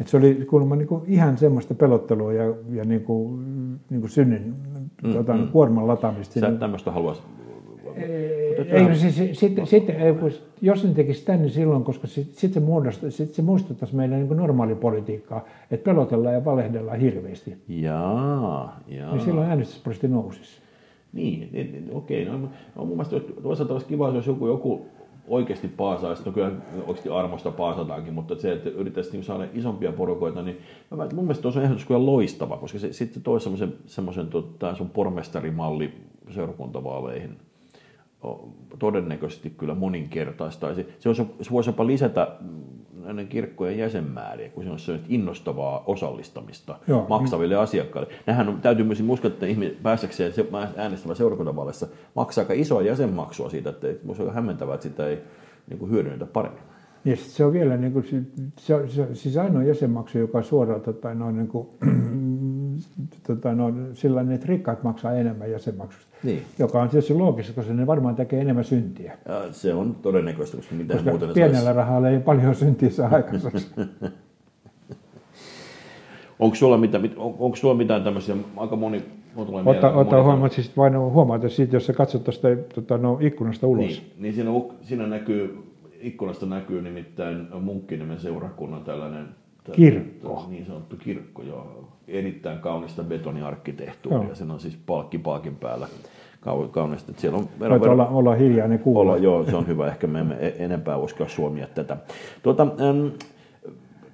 että 0.00 0.10
se 0.10 0.16
oli 0.16 0.34
kuulemma 0.50 0.76
niin 0.76 0.88
kuin 0.88 1.02
ihan 1.06 1.38
semmoista 1.38 1.74
pelottelua 1.74 2.32
ja, 2.32 2.54
ja 2.72 2.84
niin 2.84 3.00
kuin, 3.00 3.44
niin 3.90 4.00
kuin 4.00 4.10
synnin 4.10 4.54
mm, 5.02 5.12
tota, 5.12 5.34
mm. 5.34 5.48
kuorman 5.48 5.88
lataamista. 5.88 6.40
Sä 6.40 6.52
tämmöistä 6.52 6.90
haluaisi. 6.90 7.22
ei, 7.96 8.84
no 8.88 8.94
siis, 8.94 9.40
sitten, 9.40 9.96
jos 10.60 10.84
ne 10.84 10.94
tekisi 10.94 11.24
tämän, 11.24 11.42
niin 11.42 11.50
silloin, 11.50 11.84
koska 11.84 12.06
sitten 12.06 12.36
sit 12.36 12.52
se, 12.52 12.60
muodosta, 12.60 13.10
sit 13.10 13.34
se 13.34 13.42
muistuttaisi 13.42 13.96
meidän 13.96 14.20
niin 14.20 14.36
normaalipolitiikkaa, 14.36 15.44
että 15.70 15.84
pelotellaan 15.84 16.34
ja 16.34 16.44
valehdellaan 16.44 17.00
hirveästi. 17.00 17.56
Jaa, 17.68 18.80
jaa. 18.88 19.14
Niin 19.14 19.24
silloin 19.24 19.48
äänestysprosentti 19.48 20.08
nousisi. 20.08 20.60
Niin, 21.12 21.48
niin, 21.52 21.72
niin 21.72 21.88
okei. 21.92 22.24
No, 22.24 22.38
no, 22.38 22.48
mun 22.84 22.88
mielestä 22.88 23.20
toisaalta 23.42 23.72
olisi 23.72 23.86
kiva, 23.86 24.08
jos 24.08 24.26
joku, 24.26 24.46
joku 24.46 24.86
oikeasti 25.30 25.68
paasaisi, 25.68 26.22
no 26.26 26.32
kyllä 26.32 26.52
oikeasti 26.86 27.08
armosta 27.08 27.50
paasataankin, 27.50 28.14
mutta 28.14 28.36
se, 28.36 28.52
että 28.52 28.68
yrittäisi 28.68 29.12
niin 29.12 29.24
saada 29.24 29.46
isompia 29.54 29.92
porukoita, 29.92 30.42
niin 30.42 30.58
mä, 30.90 31.08
mun 31.14 31.24
mielestä 31.24 31.42
tuossa 31.42 31.60
on 31.60 31.64
ehdotus 31.64 31.84
kyllä 31.84 32.06
loistava, 32.06 32.56
koska 32.56 32.78
se 32.78 32.92
sitten 32.92 33.22
toi 33.22 33.40
semmoisen, 33.40 33.74
semmoisen 33.86 34.26
tota, 34.26 34.74
sun 34.74 34.90
pormestarimalli 34.90 35.94
seurakuntavaaleihin 36.30 37.36
todennäköisesti 38.78 39.50
kyllä 39.50 39.74
moninkertaistaisi. 39.74 40.86
Se, 40.98 41.08
olisi, 41.08 41.22
se 41.42 41.50
voisi 41.50 41.68
jopa 41.70 41.86
lisätä 41.86 42.36
näiden 43.12 43.28
kirkkojen 43.28 43.78
jäsenmääriä, 43.78 44.48
kun 44.48 44.64
se 44.64 44.70
on 44.70 44.78
se 44.78 45.00
innostavaa 45.08 45.82
osallistamista 45.86 46.78
Joo. 46.86 47.06
maksaville 47.08 47.56
asiakkaille. 47.56 48.12
Nähän 48.26 48.48
on, 48.48 48.60
täytyy 48.60 48.84
myös 48.84 49.02
muistaa, 49.02 49.30
että 49.30 49.46
ihminen 49.46 49.76
päästäkseen 49.82 50.32
äänestämään 50.76 51.16
seurakuntavaaleissa 51.16 51.86
maksaa 52.16 52.42
aika 52.42 52.52
isoa 52.52 52.82
jäsenmaksua 52.82 53.50
siitä, 53.50 53.70
että 53.70 53.88
se 54.16 54.22
on 54.22 54.34
hämmentävää, 54.34 54.74
että 54.74 54.88
sitä 54.88 55.06
ei 55.06 55.18
niin 55.68 55.78
kuin 55.78 55.90
hyödynnetä 55.90 56.26
paremmin. 56.26 56.62
Ja 57.04 57.16
se 57.16 57.44
on 57.44 57.52
vielä 57.52 57.76
niin 57.76 57.92
kuin, 57.92 58.04
se, 58.58 58.88
se, 58.88 59.14
siis 59.14 59.36
ainoa 59.36 59.62
jäsenmaksu, 59.62 60.18
joka 60.18 60.42
suoraan 60.42 60.80
tota, 60.80 61.14
noin, 61.14 61.36
niin 61.36 61.48
kuin, 61.48 61.68
tota, 63.34 63.54
noin, 63.54 63.90
sillä 63.94 64.24
että 64.34 64.46
rikkaat 64.46 64.82
maksaa 64.82 65.12
enemmän 65.12 65.50
jäsenmaksusta. 65.50 66.16
Niin. 66.22 66.42
Joka 66.58 66.82
on 66.82 66.88
tietysti 66.88 67.14
loogista, 67.14 67.52
koska 67.52 67.72
ne 67.72 67.86
varmaan 67.86 68.16
tekee 68.16 68.40
enemmän 68.40 68.64
syntiä. 68.64 69.18
Ja 69.28 69.52
se 69.52 69.74
on 69.74 69.94
todennäköistä, 69.94 70.56
koska 70.56 70.74
mitään 70.74 70.98
koska 70.98 71.10
muuta 71.10 71.34
pienellä 71.34 71.60
saisi. 71.60 71.76
rahalla 71.76 72.08
ei 72.08 72.20
paljon 72.20 72.54
syntiä 72.54 72.90
saa 72.90 73.10
aikaiseksi. 73.12 73.70
onko 76.38 76.56
sulla, 76.56 76.78
mitä, 76.78 77.00
on, 77.16 77.34
onko 77.38 77.56
sulla 77.56 77.74
mitään 77.74 78.04
tämmöisiä, 78.04 78.36
aika 78.56 78.76
moni 78.76 79.02
Ota, 79.66 79.92
ota 79.92 80.22
huomioon, 80.22 80.50
siis 80.50 80.76
vain 80.76 80.98
huomaat, 80.98 81.44
että 81.44 81.56
siitä, 81.56 81.76
jos 81.76 81.86
sä 81.86 81.92
katsot 81.92 82.24
tuosta 82.24 82.48
tota, 82.74 82.98
no, 82.98 83.18
ikkunasta 83.20 83.66
ulos. 83.66 83.86
Niin, 83.86 84.12
niin 84.18 84.34
siinä, 84.34 84.50
siinä 84.82 85.06
näkyy 85.06 85.58
ikkunasta 86.00 86.46
näkyy 86.46 86.82
nimittäin 86.82 87.48
Munkkinimen 87.60 88.20
seurakunnan 88.20 88.84
tällainen 88.84 89.28
kirkko. 89.72 90.46
Niin 90.48 90.66
sanottu 90.66 90.96
kirkko, 90.96 91.42
joo. 91.42 91.88
Erittäin 92.08 92.58
kaunista 92.58 93.04
betoniarkkitehtuuria. 93.04 94.24
Joo. 94.24 94.34
Sen 94.34 94.50
on 94.50 94.60
siis 94.60 94.78
palkki 94.86 95.18
paakin 95.18 95.56
päällä 95.56 95.88
kaunista. 96.70 97.12
Siellä 97.16 97.38
on 97.38 97.48
vero, 97.60 97.80
vero, 97.80 97.92
olla, 97.92 98.08
olla 98.08 98.34
hiljainen 98.34 98.78
kuulla. 98.78 99.00
Olla, 99.00 99.16
joo, 99.16 99.44
se 99.44 99.56
on 99.56 99.66
hyvä. 99.66 99.88
Ehkä 99.88 100.06
me 100.06 100.20
emme 100.20 100.34
e- 100.34 100.64
enempää 100.64 100.98
voisikaan 100.98 101.30
suomia 101.30 101.66
tätä. 101.74 101.96
Tuota, 102.42 102.62
ähm, 102.62 103.06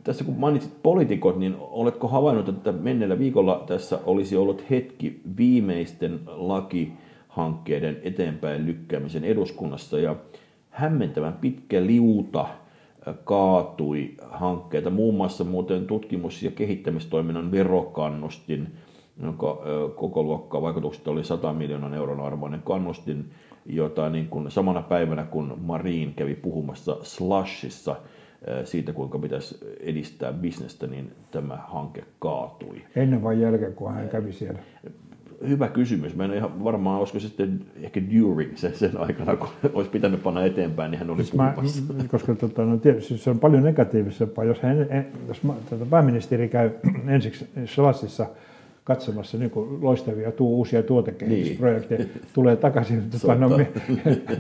tässä 0.04 0.24
kun 0.24 0.34
mainitsit 0.38 0.82
poliitikot, 0.82 1.38
niin 1.38 1.56
oletko 1.58 2.08
havainnut, 2.08 2.48
että 2.48 2.72
menneellä 2.72 3.18
viikolla 3.18 3.64
tässä 3.66 3.98
olisi 4.06 4.36
ollut 4.36 4.70
hetki 4.70 5.20
viimeisten 5.36 6.20
lakihankkeiden 6.26 7.96
eteenpäin 8.02 8.66
lykkäämisen 8.66 9.24
eduskunnassa 9.24 9.98
ja 9.98 10.16
hämmentävän 10.70 11.32
pitkä 11.32 11.86
liuta 11.86 12.46
kaatui 13.24 14.14
hankkeita, 14.30 14.90
muun 14.90 15.14
muassa 15.14 15.44
muuten 15.44 15.86
tutkimus- 15.86 16.42
ja 16.42 16.50
kehittämistoiminnan 16.50 17.50
verokannustin, 17.50 18.68
jonka 19.22 19.62
koko 19.96 20.22
luokkaa 20.22 20.62
vaikutukset 20.62 21.08
oli 21.08 21.24
100 21.24 21.52
miljoonan 21.52 21.94
euron 21.94 22.20
arvoinen 22.20 22.62
kannustin, 22.62 23.30
jota 23.66 24.10
niin 24.10 24.28
kuin 24.28 24.50
samana 24.50 24.82
päivänä 24.82 25.24
kun 25.24 25.58
Marin 25.62 26.14
kävi 26.14 26.34
puhumassa 26.34 26.96
Slashissa 27.02 27.96
siitä, 28.64 28.92
kuinka 28.92 29.18
pitäisi 29.18 29.58
edistää 29.80 30.32
bisnestä, 30.32 30.86
niin 30.86 31.12
tämä 31.30 31.56
hanke 31.56 32.04
kaatui. 32.18 32.84
Ennen 32.96 33.22
vai 33.22 33.40
jälkeen, 33.40 33.74
kun 33.74 33.92
hän 33.92 34.08
kävi 34.08 34.32
siellä? 34.32 34.58
Hyvä 35.48 35.68
kysymys. 35.68 36.16
Mä 36.16 36.24
en 36.24 36.34
ihan 36.34 36.64
varmaan, 36.64 36.98
olisiko 36.98 37.20
sitten 37.20 37.60
ehkä 37.82 38.00
during 38.14 38.56
sen, 38.56 38.74
sen 38.74 38.96
aikana, 38.96 39.36
kun 39.36 39.48
olisi 39.72 39.90
pitänyt 39.90 40.22
panna 40.22 40.44
eteenpäin, 40.44 40.90
niin 40.90 40.98
hän 40.98 41.10
oli 41.10 41.24
siis 41.24 41.34
mä, 41.34 41.54
Koska 42.10 42.34
tota, 42.34 42.64
no, 42.64 42.76
tietysti 42.76 43.18
se 43.18 43.30
on 43.30 43.38
paljon 43.38 43.62
negatiivisempaa, 43.62 44.44
jos, 44.44 44.60
hän, 44.60 44.86
jos 45.28 45.42
mä, 45.42 45.52
tota, 45.70 45.86
pääministeri 45.86 46.48
käy 46.48 46.70
ensiksi 47.14 47.48
Slassissa– 47.66 48.26
katsomassa 48.86 49.38
niin 49.38 49.50
kuin 49.50 49.82
loistavia 49.82 50.32
tuu, 50.32 50.56
uusia 50.58 50.82
tuotekehitysprojekteja, 50.82 51.98
niin. 51.98 52.22
tulee 52.34 52.56
takaisin, 52.56 53.02
tota, 53.10 53.34
no, 53.34 53.48
me, 53.48 53.72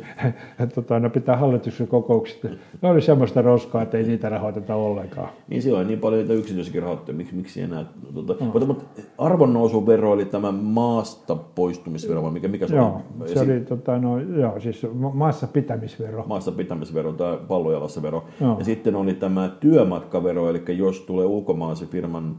tota, 0.74 1.00
no, 1.00 1.10
pitää 1.10 1.36
hallituksen 1.36 1.88
kokoukset. 1.88 2.42
Ne 2.82 2.88
oli 2.88 3.02
semmoista 3.02 3.42
roskaa, 3.42 3.82
että 3.82 3.98
ei 3.98 4.04
niitä 4.04 4.28
rahoiteta 4.28 4.74
ollenkaan. 4.74 5.28
Niin 5.48 5.62
siellä 5.62 5.80
on 5.80 5.86
niin 5.86 5.98
paljon 5.98 6.20
niitä 6.20 6.34
yksityisiäkin 6.34 6.82
rahoittajia, 6.82 7.16
miksi, 7.16 7.34
miksi 7.34 7.60
enää. 7.60 7.84
Tota, 8.14 8.44
no. 8.44 8.46
mutta, 8.52 8.66
mutta 8.66 9.02
arvonnousuvero 9.18 10.10
oli 10.10 10.24
tämä 10.24 10.52
maasta 10.52 11.36
poistumisvero, 11.36 12.30
mikä, 12.30 12.48
mikä 12.48 12.66
se 12.66 12.76
joo, 12.76 13.02
on? 13.18 13.28
Se 13.28 13.40
oli, 13.40 13.60
tota, 13.60 13.98
no, 13.98 14.18
joo, 14.18 14.60
siis 14.60 14.86
maassa 15.12 15.46
pitämisvero. 15.46 16.24
Maassa 16.26 16.52
pitämisvero, 16.52 17.12
tämä 17.12 17.36
pallojalassa 17.48 18.02
vero. 18.02 18.24
Ja 18.58 18.64
sitten 18.64 18.96
oli 18.96 19.14
tämä 19.14 19.48
työmatkavero, 19.60 20.50
eli 20.50 20.62
jos 20.68 21.00
tulee 21.00 21.26
ulkomaalaisen 21.26 21.88
firman 21.88 22.36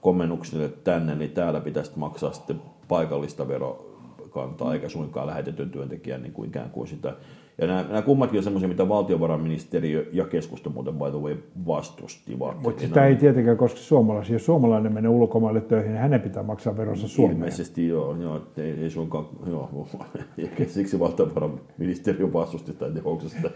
komennuksille 0.00 0.68
tänne, 0.68 1.14
niin 1.14 1.30
täällä 1.30 1.60
pitäisi 1.60 1.92
maksaa 1.96 2.32
sitten 2.32 2.60
paikallista 2.88 3.48
verokantaa, 3.48 4.74
eikä 4.74 4.88
suinkaan 4.88 5.26
lähetetyn 5.26 5.70
työntekijän 5.70 6.22
niin 6.22 6.32
kuin 6.32 6.48
ikään 6.48 6.70
kuin 6.70 6.88
sitä. 6.88 7.14
Ja 7.60 7.66
nämä, 7.66 7.82
nämä 7.88 8.02
kummatkin 8.02 8.38
on 8.38 8.44
semmoisia, 8.44 8.68
mitä 8.68 8.88
valtiovarainministeriö 8.88 10.08
ja 10.12 10.24
keskusta 10.24 10.70
muuten 10.70 10.94
by 10.94 11.10
the 11.10 11.18
way 11.18 11.36
vastustivat. 11.66 12.62
Mutta 12.62 12.82
sitä 12.82 13.06
ei 13.06 13.16
tietenkään 13.16 13.56
koske 13.56 13.78
suomalaisia. 13.78 14.34
Jos 14.34 14.46
suomalainen 14.46 14.94
menee 14.94 15.08
ulkomaille 15.08 15.60
töihin, 15.60 15.92
niin 15.92 16.00
hänen 16.00 16.20
pitää 16.20 16.42
maksaa 16.42 16.76
veronsa 16.76 17.08
Suomeen. 17.08 17.36
Ilmeisesti 17.36 17.88
joo, 17.88 18.16
joo 18.16 18.42
ei, 18.56 18.70
ei 18.70 18.90
suinkaan, 18.90 19.26
joo, 19.46 19.88
siksi 20.66 20.98
valtiovarainministeriö 20.98 22.32
vastusti 22.32 22.72
sitä, 23.28 23.50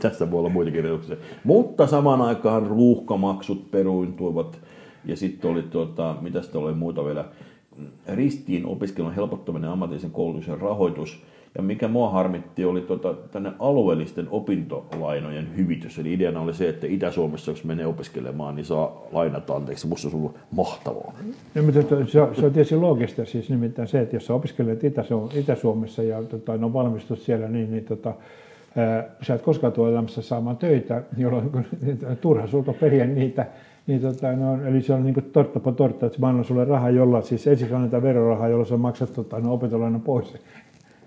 tässä 0.00 0.30
voi 0.30 0.38
olla 0.38 0.48
muitakin 0.48 0.80
edellytyksiä. 0.80 1.16
Mutta 1.44 1.86
samaan 1.86 2.22
aikaan 2.22 2.66
ruuhkamaksut 2.66 3.70
peruintuivat 3.70 4.60
ja 5.04 5.16
sitten 5.16 5.50
oli, 5.50 5.62
tuota, 5.62 6.16
mitä 6.20 6.42
sitten 6.42 6.60
oli 6.60 6.74
muuta 6.74 7.04
vielä, 7.04 7.24
ristiin 8.08 8.66
opiskelun 8.66 9.14
helpottaminen 9.14 9.70
ammatillisen 9.70 10.10
koulutuksen 10.10 10.60
rahoitus. 10.60 11.22
Ja 11.54 11.62
mikä 11.62 11.88
mua 11.88 12.10
harmitti, 12.10 12.64
oli 12.64 12.80
tuota, 12.80 13.14
tänne 13.14 13.52
alueellisten 13.58 14.28
opintolainojen 14.30 15.56
hyvitys. 15.56 15.98
Eli 15.98 16.12
ideana 16.12 16.40
oli 16.40 16.54
se, 16.54 16.68
että 16.68 16.86
Itä-Suomessa, 16.86 17.50
jos 17.50 17.64
menee 17.64 17.86
opiskelemaan, 17.86 18.56
niin 18.56 18.64
saa 18.64 19.02
lainata 19.12 19.56
anteeksi. 19.56 19.86
Musta 19.86 20.10
se 20.10 20.16
on 20.16 20.20
ollut 20.20 20.36
mahtavaa. 20.50 21.12
No, 21.54 21.62
mutta 21.62 21.82
se, 22.06 22.20
on, 22.20 22.34
se 22.34 22.46
on 22.46 22.52
tietysti 22.52 22.76
loogista, 22.76 23.24
siis 23.24 23.50
nimittäin 23.50 23.88
se, 23.88 24.00
että 24.00 24.16
jos 24.16 24.26
sä 24.26 24.34
opiskelet 24.34 24.84
Itä-Suomessa 25.34 26.02
ja 26.02 26.22
tota, 26.22 26.56
no, 26.56 26.72
valmistut 26.72 27.18
siellä, 27.18 27.48
niin, 27.48 27.70
niin 27.70 27.84
tota, 27.84 28.14
sä 29.22 29.34
et 29.34 29.42
koskaan 29.42 29.72
tule 29.72 29.90
elämässä 29.90 30.22
saamaan 30.22 30.56
töitä, 30.56 31.02
jolloin 31.16 31.50
turha 32.20 32.46
sulta 32.46 32.72
periä 32.72 33.06
niitä 33.06 33.46
niin 33.88 34.00
tota, 34.00 34.32
no, 34.32 34.66
eli 34.66 34.82
se 34.82 34.92
on 34.92 35.04
niin 35.04 35.30
tortta 35.32 35.60
po 35.60 35.72
tortta, 35.72 36.06
että 36.06 36.18
mä 36.20 36.28
annan 36.28 36.44
sulle 36.44 36.64
rahaa, 36.64 36.90
jolla 36.90 37.22
siis 37.22 37.46
ensin 37.46 37.74
annetaan 37.74 38.02
verorahaa, 38.02 38.48
jolla 38.48 38.64
sä 38.64 38.76
maksat 38.76 39.12
tota, 39.12 39.40
no, 39.40 39.52
opintolainan 39.52 40.00
pois. 40.00 40.34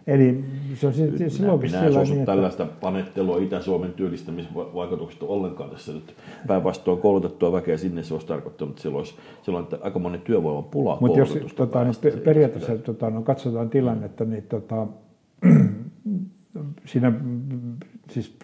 Eli 0.07 0.43
se 0.75 0.87
on 0.87 0.93
siis, 0.93 1.17
siis 1.17 1.39
loogista 1.39 1.77
minä, 1.77 1.89
minä 1.89 2.01
en 2.01 2.09
niin, 2.09 2.25
tällaista 2.25 2.63
että... 2.63 2.75
panettelua 2.81 3.37
Itä-Suomen 3.37 3.93
työllistämisvaikutuksista 3.93 5.25
ollenkaan 5.25 5.69
tässä 5.69 5.93
nyt. 5.93 6.15
Päinvastoin 6.47 7.01
koulutettua 7.01 7.51
väkeä 7.51 7.77
sinne 7.77 8.03
se 8.03 8.13
olisi 8.13 8.27
tarkoittanut, 8.27 8.71
että 8.71 8.81
siellä 8.81 8.97
olisi, 8.97 9.15
siellä 9.41 9.59
on 9.59 9.67
aika 9.81 9.99
monen 9.99 10.21
työvoiman 10.21 10.63
pula 10.63 10.97
Mutta 11.01 11.19
jos 11.19 11.37
tota, 11.55 11.83
no, 11.83 11.91
periaatteessa 12.23 12.77
tota, 12.77 13.09
no, 13.09 13.21
katsotaan 13.21 13.69
tilannetta, 13.69 14.25
niin 14.25 14.43
tota, 14.43 14.87
siinä 16.85 17.13
siis 18.09 18.35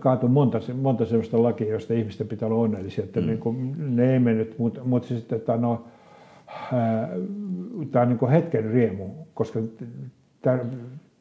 kaatui 0.00 0.28
monta, 0.28 0.58
monta 0.82 1.06
sellaista 1.06 1.42
lakia, 1.42 1.68
joista 1.68 1.94
ihmisten 1.94 2.28
pitää 2.28 2.48
olla 2.48 2.62
onnellisia, 2.62 3.04
että 3.04 3.20
mm. 3.20 3.26
niin 3.26 3.38
kuin, 3.38 3.74
ne 3.96 4.12
ei 4.12 4.18
mennyt, 4.18 4.58
mutta, 4.58 4.80
mutta 4.84 5.08
siis, 5.08 5.32
että 5.32 5.56
no, 5.56 5.84
tämä 7.90 8.02
on 8.02 8.08
niin 8.08 8.18
kuin 8.18 8.30
hetken 8.30 8.64
riemu, 8.64 9.04
koska 9.34 9.60
tämä, 10.42 10.58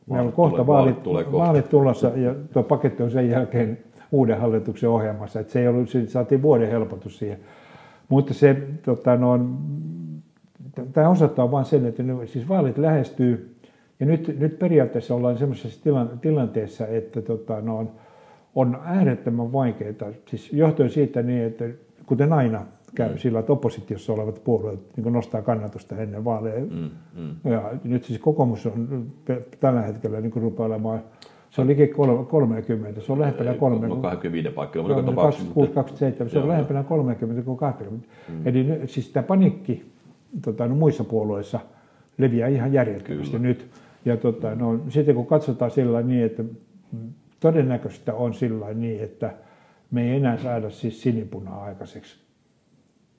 meillä 0.09 0.27
on 0.27 0.33
kohta 0.33 0.67
vaalit, 0.67 1.05
vaalit, 1.05 1.31
vaalit 1.31 1.69
tulossa 1.69 2.07
ja 2.07 2.35
tuo 2.53 2.63
paketti 2.63 3.03
on 3.03 3.11
sen 3.11 3.29
jälkeen 3.29 3.77
uuden 4.11 4.39
hallituksen 4.39 4.89
ohjelmassa, 4.89 5.39
että 5.39 5.53
se 5.53 5.61
ei 5.61 5.67
ollut, 5.67 5.89
saatiin 6.07 6.41
vuoden 6.41 6.69
helpotus 6.69 7.19
siihen. 7.19 7.39
Mutta 8.09 8.33
se, 8.33 8.61
tota, 8.85 9.15
no, 9.15 9.39
tämä 10.93 11.09
osoittaa 11.09 11.51
vain 11.51 11.65
sen, 11.65 11.85
että 11.85 12.03
ne, 12.03 12.27
siis 12.27 12.49
vaalit 12.49 12.77
lähestyy 12.77 13.55
ja 13.99 14.05
nyt, 14.05 14.39
nyt 14.39 14.59
periaatteessa 14.59 15.15
ollaan 15.15 15.37
sellaisessa 15.37 15.89
tilanteessa, 16.21 16.87
että 16.87 17.21
tota, 17.21 17.61
no, 17.61 17.77
on 17.77 17.91
äärettömän 18.83 19.53
vaikeaa, 19.53 20.11
siis 20.25 20.53
johtuen 20.53 20.89
siitä 20.89 21.21
niin, 21.21 21.43
että 21.43 21.65
kuten 22.05 22.33
aina 22.33 22.65
käy 22.95 23.11
mm. 23.11 23.17
sillä, 23.17 23.39
että 23.39 23.53
oppositiossa 23.53 24.13
olevat 24.13 24.43
puolueet 24.43 24.79
niin 24.97 25.13
nostaa 25.13 25.41
kannatusta 25.41 25.95
ennen 25.95 26.25
vaaleja. 26.25 26.59
Mm, 26.59 26.89
mm. 27.15 27.51
Ja 27.51 27.71
nyt 27.83 28.03
siis 28.03 28.19
kokoomus 28.19 28.65
on 28.65 29.05
tällä 29.59 29.81
hetkellä 29.81 30.21
niin 30.21 30.33
rupeaa 30.35 30.67
olemaan 30.67 31.01
se 31.49 31.61
on 31.61 31.67
liki 31.67 31.87
30, 32.27 33.01
se 33.01 33.11
on 33.11 33.19
lähempänä 33.19 33.53
30. 33.53 33.95
No 33.95 34.01
25 34.01 34.49
paikkaa, 34.49 34.83
mutta 34.83 35.11
26, 35.11 35.71
27, 35.71 36.29
se 36.29 36.39
on 36.39 36.47
lähempänä 36.47 36.83
30 36.83 37.41
kuin 37.41 37.57
20. 37.57 38.07
Mm. 38.29 38.47
Eli 38.47 38.67
siis 38.85 39.09
tämä 39.09 39.23
panikki 39.23 39.85
tota, 40.41 40.67
no, 40.67 40.75
muissa 40.75 41.03
puolueissa 41.03 41.59
leviää 42.17 42.47
ihan 42.47 42.73
järjettömästi 42.73 43.39
nyt. 43.39 43.67
Ja 44.05 44.17
tota, 44.17 44.55
no, 44.55 44.79
sitten 44.89 45.15
kun 45.15 45.25
katsotaan 45.25 45.71
sillä 45.71 46.01
niin, 46.01 46.25
että 46.25 46.43
todennäköistä 47.39 48.13
on 48.13 48.33
sillä 48.33 48.73
niin, 48.73 49.03
että 49.03 49.33
me 49.91 50.11
ei 50.11 50.17
enää 50.17 50.37
saada 50.37 50.69
siis 50.69 51.01
sinipunaa 51.01 51.63
aikaiseksi 51.63 52.27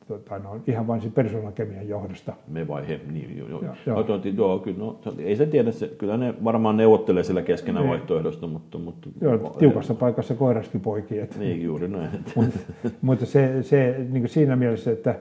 tota, 0.08 0.38
no, 0.38 0.60
ihan 0.66 0.86
vain 0.86 1.00
se 1.00 1.10
persoonakemian 1.10 1.88
johdosta. 1.88 2.32
Me 2.48 2.68
vai 2.68 2.88
he, 2.88 3.00
niin 3.12 3.38
joo. 3.38 3.48
joo. 3.48 3.62
joo. 3.86 4.02
No, 4.02 4.20
joo 4.36 4.58
kyllä, 4.58 4.78
no, 4.78 5.00
ei 5.18 5.36
se 5.36 5.46
tiedä, 5.46 5.72
se, 5.72 5.88
kyllä 5.88 6.16
ne 6.16 6.34
varmaan 6.44 6.76
neuvottelee 6.76 7.22
sillä 7.22 7.42
keskenään 7.42 7.84
niin. 7.84 7.90
vaihtoehdosta, 7.90 8.46
mutta... 8.46 8.78
mutta 8.78 9.08
joo, 9.20 9.38
tiukassa 9.58 9.92
ei, 9.92 9.98
paikassa 9.98 10.34
koiraskin 10.34 10.80
poikii. 10.80 11.18
Että, 11.18 11.38
niin, 11.38 11.62
juuri 11.62 11.88
näin. 11.88 12.10
mutta, 12.36 12.58
mutta 13.02 13.26
se, 13.26 13.62
se 13.62 14.06
niin 14.10 14.28
siinä 14.28 14.56
mielessä, 14.56 14.90
että 14.90 15.14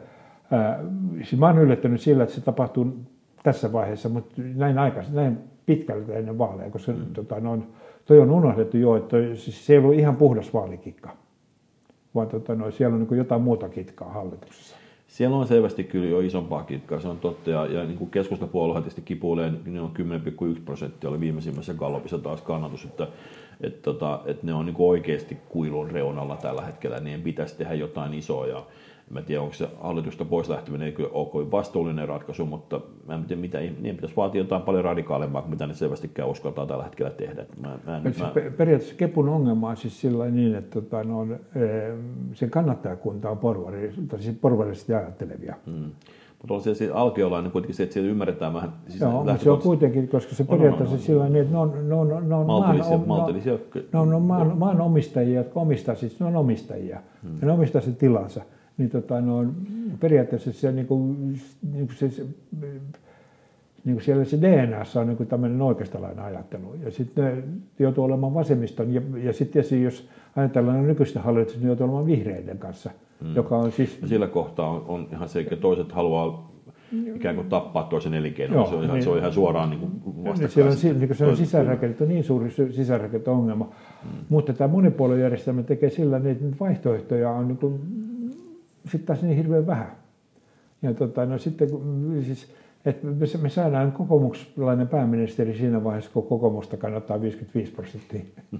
ää, 0.51 0.83
siis 1.23 1.37
mä 1.39 1.45
olen 1.47 1.57
yllättynyt 1.61 2.01
sillä, 2.01 2.23
että 2.23 2.35
se 2.35 2.41
tapahtuu 2.41 2.97
tässä 3.43 3.73
vaiheessa, 3.73 4.09
mutta 4.09 4.41
näin 4.55 4.79
aikaisin, 4.79 5.15
näin 5.15 5.37
pitkältä 5.65 6.13
ennen 6.13 6.37
vaaleja, 6.37 6.69
koska 6.69 6.91
mm. 6.91 6.99
tota, 7.13 7.39
no, 7.39 7.59
toi 8.07 8.19
on 8.19 8.31
unohdettu 8.31 8.77
jo, 8.77 8.95
että 8.95 9.17
siis 9.35 9.65
se 9.65 9.73
ei 9.73 9.79
ollut 9.79 9.99
ihan 9.99 10.15
puhdas 10.15 10.53
vaalikikka, 10.53 11.09
vaan 12.15 12.27
tota, 12.27 12.55
no, 12.55 12.71
siellä 12.71 12.95
on 12.95 13.07
niin 13.09 13.17
jotain 13.17 13.41
muuta 13.41 13.69
kitkaa 13.69 14.09
hallituksessa. 14.11 14.75
Siellä 15.07 15.37
on 15.37 15.47
selvästi 15.47 15.83
kyllä 15.83 16.07
jo 16.07 16.19
isompaa 16.19 16.63
kitkaa, 16.63 16.99
se 16.99 17.07
on 17.07 17.17
totta. 17.17 17.49
Ja, 17.49 17.65
ja 17.65 17.83
niin 17.83 17.97
kuin 17.97 18.09
tietysti 18.11 19.01
kipuilee, 19.01 19.49
niin 19.49 19.73
ne 19.73 19.81
on 19.81 19.91
10,1 20.55 20.61
prosenttia, 20.65 21.09
oli 21.09 21.19
viimeisimmässä 21.19 21.73
Gallopissa 21.73 22.17
taas 22.17 22.41
kannatus, 22.41 22.85
että, 22.85 23.07
että, 23.61 23.81
tota, 23.81 24.21
että 24.25 24.45
ne 24.45 24.53
on 24.53 24.65
niin 24.65 24.75
oikeasti 24.79 25.37
kuilun 25.49 25.91
reunalla 25.91 26.35
tällä 26.35 26.61
hetkellä, 26.61 26.99
niin 26.99 27.21
pitäisi 27.21 27.57
tehdä 27.57 27.73
jotain 27.73 28.13
isoa. 28.13 28.47
Ja, 28.47 28.63
Mä 29.09 29.19
en 29.19 29.25
tiedä, 29.25 29.41
onko 29.41 29.53
se 29.53 29.69
hallitusta 29.81 30.25
pois 30.25 30.49
lähteminen 30.49 30.85
ei 30.85 30.91
kyllä 30.91 31.09
ole 31.11 31.27
kovin 31.27 31.51
vastuullinen 31.51 32.07
ratkaisu, 32.07 32.45
mutta 32.45 32.81
mä 33.07 33.15
en 33.15 33.23
tiedä, 33.23 33.41
mitä, 33.41 33.59
niin 33.59 33.95
pitäisi 33.95 34.15
vaatia 34.15 34.41
jotain 34.41 34.61
paljon 34.61 34.83
radikaalempaa 34.83 35.41
kuin 35.41 35.49
mitä 35.49 35.67
ne 35.67 35.73
selvästikään 35.73 36.29
uskaltaa 36.29 36.65
tällä 36.65 36.83
hetkellä 36.83 37.11
tehdä. 37.11 37.45
Mä, 37.61 37.79
mä 37.85 37.97
en, 37.97 38.03
mä... 38.03 38.31
Periaatteessa 38.57 38.97
Kepun 38.97 39.29
ongelma 39.29 39.69
on 39.69 39.77
siis 39.77 40.01
sillä 40.01 40.25
niin, 40.25 40.55
että 40.55 40.81
tota, 40.81 41.03
no, 41.03 41.27
sen 42.33 42.49
kannattajakunta 42.49 43.29
on 43.29 43.37
porvari, 43.37 43.93
tai 44.07 44.21
siis 44.21 44.37
porvarisesti 44.41 44.93
ajattelevia. 44.93 45.55
Hmm. 45.65 45.91
Mutta 46.41 46.53
on 46.53 46.61
se, 46.61 46.75
se 46.75 46.89
alkiolainen 46.93 47.51
kuitenkin 47.51 47.75
se, 47.75 47.83
että 47.83 47.93
siellä 47.93 48.11
ymmärretään 48.11 48.53
vähän. 48.53 48.73
Siis 48.87 49.01
Joo, 49.01 49.11
mutta 49.11 49.37
se 49.37 49.51
on 49.51 49.61
kuitenkin, 49.61 50.07
koska 50.07 50.35
se 50.35 50.43
periaatteessa 50.43 50.95
on, 50.95 51.01
sillä 51.01 51.29
niin, 51.29 51.41
että 51.41 51.53
ne 51.53 51.59
on, 51.59 51.89
ne 51.89 51.95
on, 51.95 52.29
ne 52.29 52.35
on 52.35 52.45
maltillisia, 52.45 52.97
maan, 52.97 53.07
maltillisia. 53.07 53.57
Ne 53.93 53.99
on, 53.99 54.09
ne 54.09 54.15
on 54.15 54.21
maan, 54.21 54.57
maan 54.57 54.81
omistajia, 54.81 55.39
jotka 55.39 55.59
omistaa, 55.59 55.95
siis 55.95 56.19
ne 56.19 56.25
on 56.25 56.35
omistajia. 56.35 56.99
Hmm. 57.23 57.37
Ja 57.41 57.47
ne 57.47 57.53
omistaa 57.53 57.81
sen 57.81 57.95
tilansa 57.95 58.41
niin 58.77 58.89
tota, 58.89 59.21
no, 59.21 59.45
periaatteessa 59.99 60.53
se, 60.53 60.71
niin 60.71 60.87
kuin, 60.87 61.33
niin 61.73 61.87
kuin 61.87 61.95
se, 61.97 62.09
se 62.09 62.25
niin 63.87 63.95
kuin 63.95 64.03
siellä 64.03 64.25
se 64.25 64.37
DNA 64.41 64.83
on 64.95 65.07
niin 65.07 65.17
kuin 65.17 65.27
tämmöinen 65.29 65.61
oikeistolainen 65.61 66.25
ajattelu. 66.25 66.75
Ja 66.83 66.91
sitten 66.91 67.25
ne 67.25 67.43
joutuu 67.79 68.03
olemaan 68.03 68.33
vasemmiston. 68.33 68.93
Ja, 68.93 69.01
ja 69.23 69.33
sitten 69.33 69.53
tietysti 69.53 69.83
jos 69.83 70.09
ajatellaan 70.35 70.87
nykyistä 70.87 71.21
hallitusta, 71.21 71.59
niin 71.59 71.67
joutuu 71.67 71.85
olemaan 71.85 72.05
vihreiden 72.05 72.57
kanssa. 72.57 72.91
Hmm. 73.23 73.35
Joka 73.35 73.57
on 73.57 73.71
siis... 73.71 74.01
Ja 74.01 74.07
sillä 74.07 74.27
kohtaa 74.27 74.69
on, 74.69 74.83
on 74.87 75.07
ihan 75.11 75.29
se, 75.29 75.39
että 75.39 75.55
toiset 75.55 75.91
haluaa 75.91 76.51
ikään 77.15 77.35
kuin 77.35 77.49
tappaa 77.49 77.83
toisen 77.83 78.13
elinkeinon. 78.13 78.55
Joo, 78.55 78.67
se, 78.67 78.75
on 78.75 78.83
ihan, 78.83 78.95
niin, 78.95 79.03
se 79.03 79.09
on 79.09 79.17
ihan 79.17 79.33
suoraan 79.33 79.69
niin 79.69 79.81
vastakkain. 80.05 80.49
Siellä 80.77 80.95
on, 80.95 80.99
niin 80.99 81.15
se 81.15 81.25
on 81.25 81.37
sisäänrakennettu, 81.37 82.05
niin 82.05 82.23
suuri 82.23 82.51
sisäänrakennettu 82.71 83.31
ongelma. 83.31 83.65
Hmm. 84.03 84.11
Mutta 84.29 84.53
tämä 84.53 84.67
monipuoluejärjestelmä 84.67 85.63
tekee 85.63 85.89
sillä, 85.89 86.21
että 86.25 86.45
vaihtoehtoja 86.59 87.31
on 87.31 87.47
niin 87.47 87.57
kuin 87.57 87.81
sitten 88.91 89.05
taas 89.05 89.21
niin 89.21 89.37
hirveän 89.37 89.67
vähän. 89.67 89.91
Ja 90.81 90.93
tota, 90.93 91.25
no 91.25 91.37
sitten 91.37 91.69
siis, 92.25 92.53
että 92.85 93.07
me 93.41 93.49
saadaan 93.49 93.91
kokoomuslainen 93.91 94.87
pääministeri 94.87 95.57
siinä 95.57 95.83
vaiheessa, 95.83 96.11
kun 96.13 96.27
kokoomusta 96.27 96.77
kannattaa 96.77 97.21
55 97.21 97.71
prosenttia. 97.71 98.21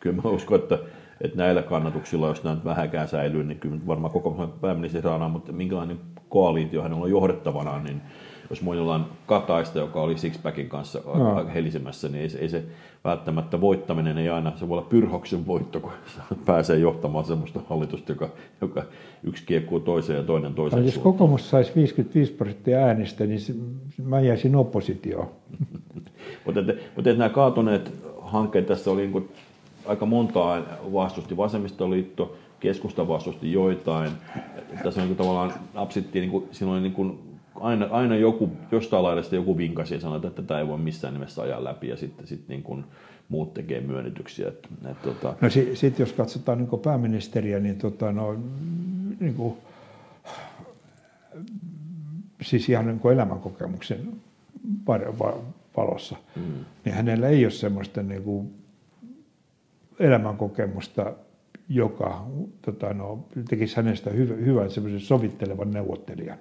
Kyllä 0.00 0.22
mä 0.22 0.30
uskon, 0.30 0.60
että, 0.60 0.78
että 1.20 1.36
näillä 1.36 1.62
kannatuksilla, 1.62 2.28
jos 2.28 2.44
nämä 2.44 2.64
vähäkään 2.64 3.08
säilyy, 3.08 3.44
niin 3.44 3.60
kyllä 3.60 3.80
varmaan 3.86 4.12
kokoomuslainen 4.12 4.58
pääministeri 4.60 5.02
saadaan, 5.02 5.30
mutta 5.30 5.52
minkälainen 5.52 5.98
koaliitio 6.28 6.82
hänellä 6.82 7.04
on 7.04 7.10
johdettavana, 7.10 7.82
niin 7.82 8.02
jos 8.50 8.62
muillaan 8.62 9.06
Kataista, 9.26 9.78
joka 9.78 10.02
oli 10.02 10.18
Sixpackin 10.18 10.68
kanssa 10.68 11.00
no. 11.14 11.36
aika 11.36 11.50
helisemässä, 11.50 12.08
niin 12.08 12.22
ei, 12.22 12.30
ei 12.38 12.48
se 12.48 12.64
välttämättä 13.04 13.60
voittaminen 13.60 14.18
ei 14.18 14.28
aina, 14.28 14.52
se 14.56 14.68
voi 14.68 14.78
olla 14.78 14.88
pyrhoksen 14.88 15.46
voitto, 15.46 15.80
kun 15.80 15.92
pääsee 16.46 16.78
johtamaan 16.78 17.24
sellaista 17.24 17.60
hallitusta, 17.68 18.12
joka, 18.12 18.28
joka 18.60 18.84
yksi 19.22 19.46
kiekkuu 19.46 19.80
toiseen 19.80 20.16
ja 20.16 20.22
toinen 20.22 20.54
toiseen. 20.54 20.84
Jos 20.84 20.98
kokoomus 20.98 21.50
saisi 21.50 21.72
55 21.74 22.32
prosenttia 22.32 22.78
äänistä, 22.78 23.26
niin 23.26 23.40
mä 24.04 24.20
jäisin 24.20 24.56
oppositioon. 24.56 25.28
mutta, 26.44 26.60
mutta 26.96 27.12
nämä 27.12 27.28
kaatuneet 27.28 27.92
hankkeet, 28.20 28.66
tässä 28.66 28.90
oli 28.90 29.00
niin 29.00 29.12
kuin 29.12 29.28
aika 29.86 30.06
montaa 30.06 30.62
vastusti 30.92 31.36
vasemmistoliitto, 31.36 32.36
keskusta 32.60 33.08
vastusti 33.08 33.52
joitain. 33.52 34.10
Tässä 34.82 35.02
on 35.02 35.08
niin 35.08 35.16
kuin 35.16 35.26
tavallaan 35.26 35.52
napsittiin, 35.74 36.20
niin 36.20 36.30
kuin, 36.30 36.72
oli 36.72 36.80
niin 36.80 36.92
kuin 36.92 37.31
aina, 37.54 37.88
aina 37.90 38.16
joku, 38.16 38.50
jostain 38.72 39.02
laidasta 39.02 39.34
joku 39.34 39.56
vinkasi 39.56 39.94
ja 39.94 40.00
sanoi, 40.00 40.16
että 40.16 40.30
tätä 40.30 40.58
ei 40.58 40.68
voi 40.68 40.78
missään 40.78 41.14
nimessä 41.14 41.42
ajaa 41.42 41.64
läpi 41.64 41.88
ja 41.88 41.96
sitten 41.96 42.26
sit 42.26 42.48
niin 42.48 42.62
kuin 42.62 42.84
muut 43.28 43.54
tekee 43.54 43.80
myönnytyksiä. 43.80 44.48
Että, 44.48 44.68
että, 44.90 45.08
tota... 45.08 45.34
No 45.40 45.50
sitten 45.50 45.76
sit 45.76 45.98
jos 45.98 46.12
katsotaan 46.12 46.58
niin 46.58 46.80
pääministeriä, 46.82 47.60
niin, 47.60 47.78
tota, 47.78 48.12
no, 48.12 48.36
niin 49.20 49.34
kuin, 49.34 49.54
siis 52.42 52.68
ihan 52.68 52.86
niin 52.86 53.00
kuin 53.00 53.14
elämänkokemuksen 53.14 54.12
valossa, 55.76 56.16
mm. 56.36 56.42
niin 56.84 56.94
hänellä 56.94 57.28
ei 57.28 57.44
ole 57.44 57.50
semmoista 57.50 58.02
niin 58.02 58.22
kuin 58.22 58.54
elämänkokemusta, 59.98 61.12
joka 61.68 62.26
tota, 62.62 62.94
no, 62.94 63.24
tekisi 63.48 63.76
hänestä 63.76 64.10
hyvän, 64.10 64.46
hyvän 64.46 64.68
sovittelevan 64.98 65.70
neuvottelijan. 65.70 66.38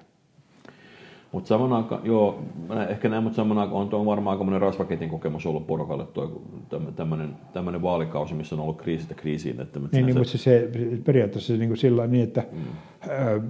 Mutta 1.31 1.47
saman 1.47 1.73
aikaan, 1.73 2.01
joo, 2.03 2.43
ehkä 2.89 3.09
näin, 3.09 3.23
mutta 3.23 3.35
saman 3.35 3.57
aikaan 3.57 3.81
on 3.81 3.89
tuo 3.89 4.05
varmaan 4.05 4.33
aikamoinen 4.33 4.61
rasvaketin 4.61 5.09
kokemus 5.09 5.45
ollut 5.45 5.67
porukalle 5.67 6.05
tuo 6.05 6.41
tämmöinen 7.53 7.81
vaalikausi, 7.81 8.33
missä 8.33 8.55
on 8.55 8.61
ollut 8.61 8.81
kriisistä 8.81 9.13
kriisiin. 9.13 9.61
Että 9.61 9.79
niin, 9.91 10.05
niin, 10.05 10.17
mutta 10.17 10.37
se 10.37 10.69
periaatteessa 11.03 11.53
niin 11.53 11.69
kuin 11.69 11.77
sillä 11.77 12.07
niin, 12.07 12.23
että 12.23 12.43
mm. 12.51 12.59
ää, 13.09 13.41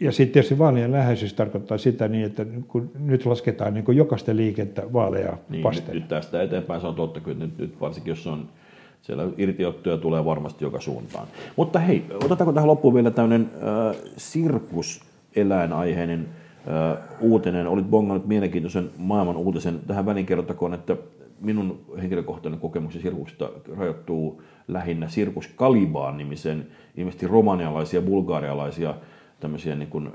ja 0.00 0.12
sitten 0.12 0.32
tietysti 0.32 0.58
vaalien 0.58 0.92
läheisyys 0.92 1.34
tarkoittaa 1.34 1.78
sitä 1.78 2.08
niin, 2.08 2.24
että 2.24 2.46
kun 2.68 2.90
nyt 2.98 3.26
lasketaan 3.26 3.74
niin 3.74 3.84
kuin 3.84 3.96
jokaista 3.96 4.36
liikettä 4.36 4.92
vaaleja 4.92 5.38
niin, 5.48 5.64
Nyt, 5.74 5.92
nyt, 5.92 6.08
tästä 6.08 6.42
eteenpäin 6.42 6.80
se 6.80 6.86
on 6.86 6.94
totta 6.94 7.20
kyllä, 7.20 7.38
nyt, 7.38 7.58
nyt 7.58 7.80
varsinkin 7.80 8.10
jos 8.10 8.26
on 8.26 8.48
siellä 9.02 9.24
irtiottoja 9.36 9.98
tulee 9.98 10.24
varmasti 10.24 10.64
joka 10.64 10.80
suuntaan. 10.80 11.28
Mutta 11.56 11.78
hei, 11.78 12.04
otetaanko 12.24 12.52
tähän 12.52 12.68
loppuun 12.68 12.94
vielä 12.94 13.10
tämmöinen 13.10 13.50
äh, 13.54 13.96
sirkus 14.16 15.07
eläinaiheinen 15.40 16.28
uh, 16.66 17.30
uutinen. 17.30 17.66
Olit 17.66 17.90
bongannut 17.90 18.26
mielenkiintoisen 18.26 18.90
maailman 18.96 19.36
uutisen. 19.36 19.80
Tähän 19.86 20.06
väliin 20.06 20.26
kerrottakoon, 20.26 20.74
että 20.74 20.96
minun 21.40 21.80
henkilökohtainen 22.00 22.60
kokemukseni 22.60 23.02
sirkuksesta 23.02 23.50
rajoittuu 23.76 24.42
lähinnä 24.68 25.08
Sirkus 25.08 25.46
Kalibaan 25.46 26.16
nimisen, 26.16 26.66
ilmeisesti 26.96 27.26
romanialaisia, 27.26 28.02
bulgaarialaisia 28.02 28.94
tämmöisiä 29.40 29.74
niin 29.74 29.90
kuin, 29.90 30.08
uh, 30.08 30.12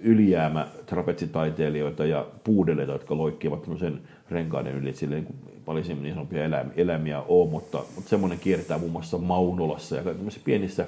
ylijäämä 0.00 0.66
trapetsitaiteilijoita 0.86 2.06
ja 2.06 2.26
puudeleita, 2.44 2.92
jotka 2.92 3.16
loikkivat 3.16 3.68
sen 3.78 4.00
renkaiden 4.30 4.74
yli, 4.74 4.92
sille 4.92 5.14
niin 5.14 5.34
paljon 5.64 5.84
niin 6.02 6.14
sanotuja 6.14 6.44
eläimiä, 6.44 6.72
eläimiä 6.76 7.22
on, 7.28 7.48
mutta, 7.48 7.78
mutta 7.94 8.10
semmoinen 8.10 8.38
kiertää 8.38 8.78
muun 8.78 8.92
muassa 8.92 9.18
Maunolassa 9.18 9.96
ja 9.96 10.02
pienissä 10.44 10.86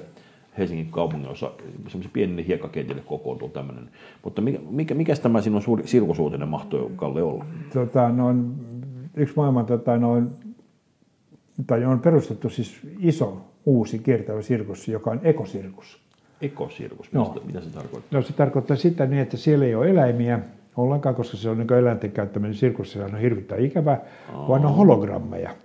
Helsingin 0.57 0.91
kaupungin 0.91 1.29
osa, 1.29 1.51
semmoisen 1.87 2.11
pienille 2.13 2.47
hiekkakentille 2.47 3.01
kokoontuu 3.01 3.49
tämmöinen. 3.49 3.89
Mutta 4.23 4.41
mikä, 4.41 4.59
mikä, 4.69 4.93
mikä 4.93 5.15
tämä 5.15 5.41
sinun 5.41 5.61
suuri 5.61 5.87
sirkusuutinen 5.87 6.47
mahtoi, 6.47 6.91
Kalle, 6.95 7.23
olla? 7.23 7.45
Tota, 7.73 8.09
noin, 8.09 8.53
yksi 9.15 9.35
maailman 9.35 9.65
tota, 9.65 9.97
noin, 9.97 10.29
tai 11.67 11.85
on 11.85 11.99
perustettu 11.99 12.49
siis 12.49 12.79
iso 12.99 13.41
uusi 13.65 13.99
kiertävä 13.99 14.41
sirkus, 14.41 14.87
joka 14.87 15.11
on 15.11 15.19
ekosirkus. 15.23 15.99
Ekosirkus, 16.41 17.13
no. 17.13 17.35
mitä 17.45 17.61
se 17.61 17.69
tarkoittaa? 17.69 18.19
No 18.19 18.21
se 18.21 18.33
tarkoittaa 18.33 18.77
sitä 18.77 19.05
niin, 19.05 19.21
että 19.21 19.37
siellä 19.37 19.65
ei 19.65 19.75
ole 19.75 19.89
eläimiä 19.89 20.39
ollenkaan, 20.77 21.15
koska 21.15 21.37
se 21.37 21.49
on 21.49 21.57
niin 21.57 21.73
eläinten 21.73 22.11
käyttäminen 22.11 22.55
sirkus, 22.55 22.91
se 22.91 23.03
on 23.03 23.17
hirvittävän 23.17 23.63
ikävä, 23.63 23.97
vaan 24.47 24.65
on 24.65 24.75
hologrammeja. 24.75 25.55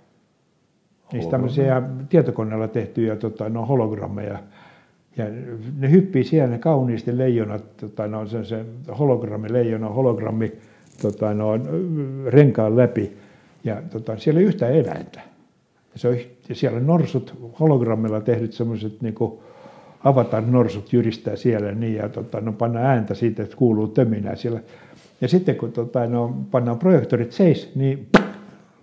Niistä 1.13 1.31
tämmöisiä 1.31 1.81
tietokoneella 2.09 2.67
tehtyjä 2.67 3.15
tota, 3.15 3.49
no, 3.49 3.65
hologrammeja, 3.65 4.39
ja 5.17 5.25
ne 5.77 5.91
hyppii 5.91 6.23
siellä 6.23 6.49
ne 6.49 6.57
kauniisti 6.57 7.17
leijonat, 7.17 7.77
tota, 7.77 8.07
no, 8.07 8.27
se, 8.27 8.43
se 8.43 8.65
hologrammi, 8.99 9.53
leijona, 9.53 9.89
hologrammi 9.89 10.51
tota, 11.01 11.33
no, 11.33 11.49
renkaan 12.27 12.77
läpi. 12.77 13.17
Ja 13.63 13.81
tota, 13.89 14.17
siellä 14.17 14.39
ei 14.39 14.45
yhtään 14.45 14.73
eläintä. 14.73 15.21
Ja 15.93 15.99
se 15.99 16.07
on, 16.07 16.17
ja 16.49 16.55
siellä 16.55 16.79
norsut, 16.79 17.33
hologrammilla 17.59 18.21
tehdyt 18.21 18.53
semmoiset 18.53 19.01
niin 19.01 19.15
avatar-norsut 20.03 20.93
jyristää 20.93 21.35
siellä 21.35 21.71
niin, 21.71 21.95
ja 21.95 22.09
tota, 22.09 22.41
no, 22.41 22.53
panna 22.53 22.79
ääntä 22.79 23.13
siitä, 23.13 23.43
että 23.43 23.57
kuuluu 23.57 23.87
töminää 23.87 24.35
siellä. 24.35 24.59
Ja 25.21 25.27
sitten 25.27 25.55
kun 25.55 25.71
tota, 25.71 26.07
no, 26.07 26.35
pannaan 26.51 26.79
projektorit 26.79 27.31
seis, 27.31 27.71
niin 27.75 28.07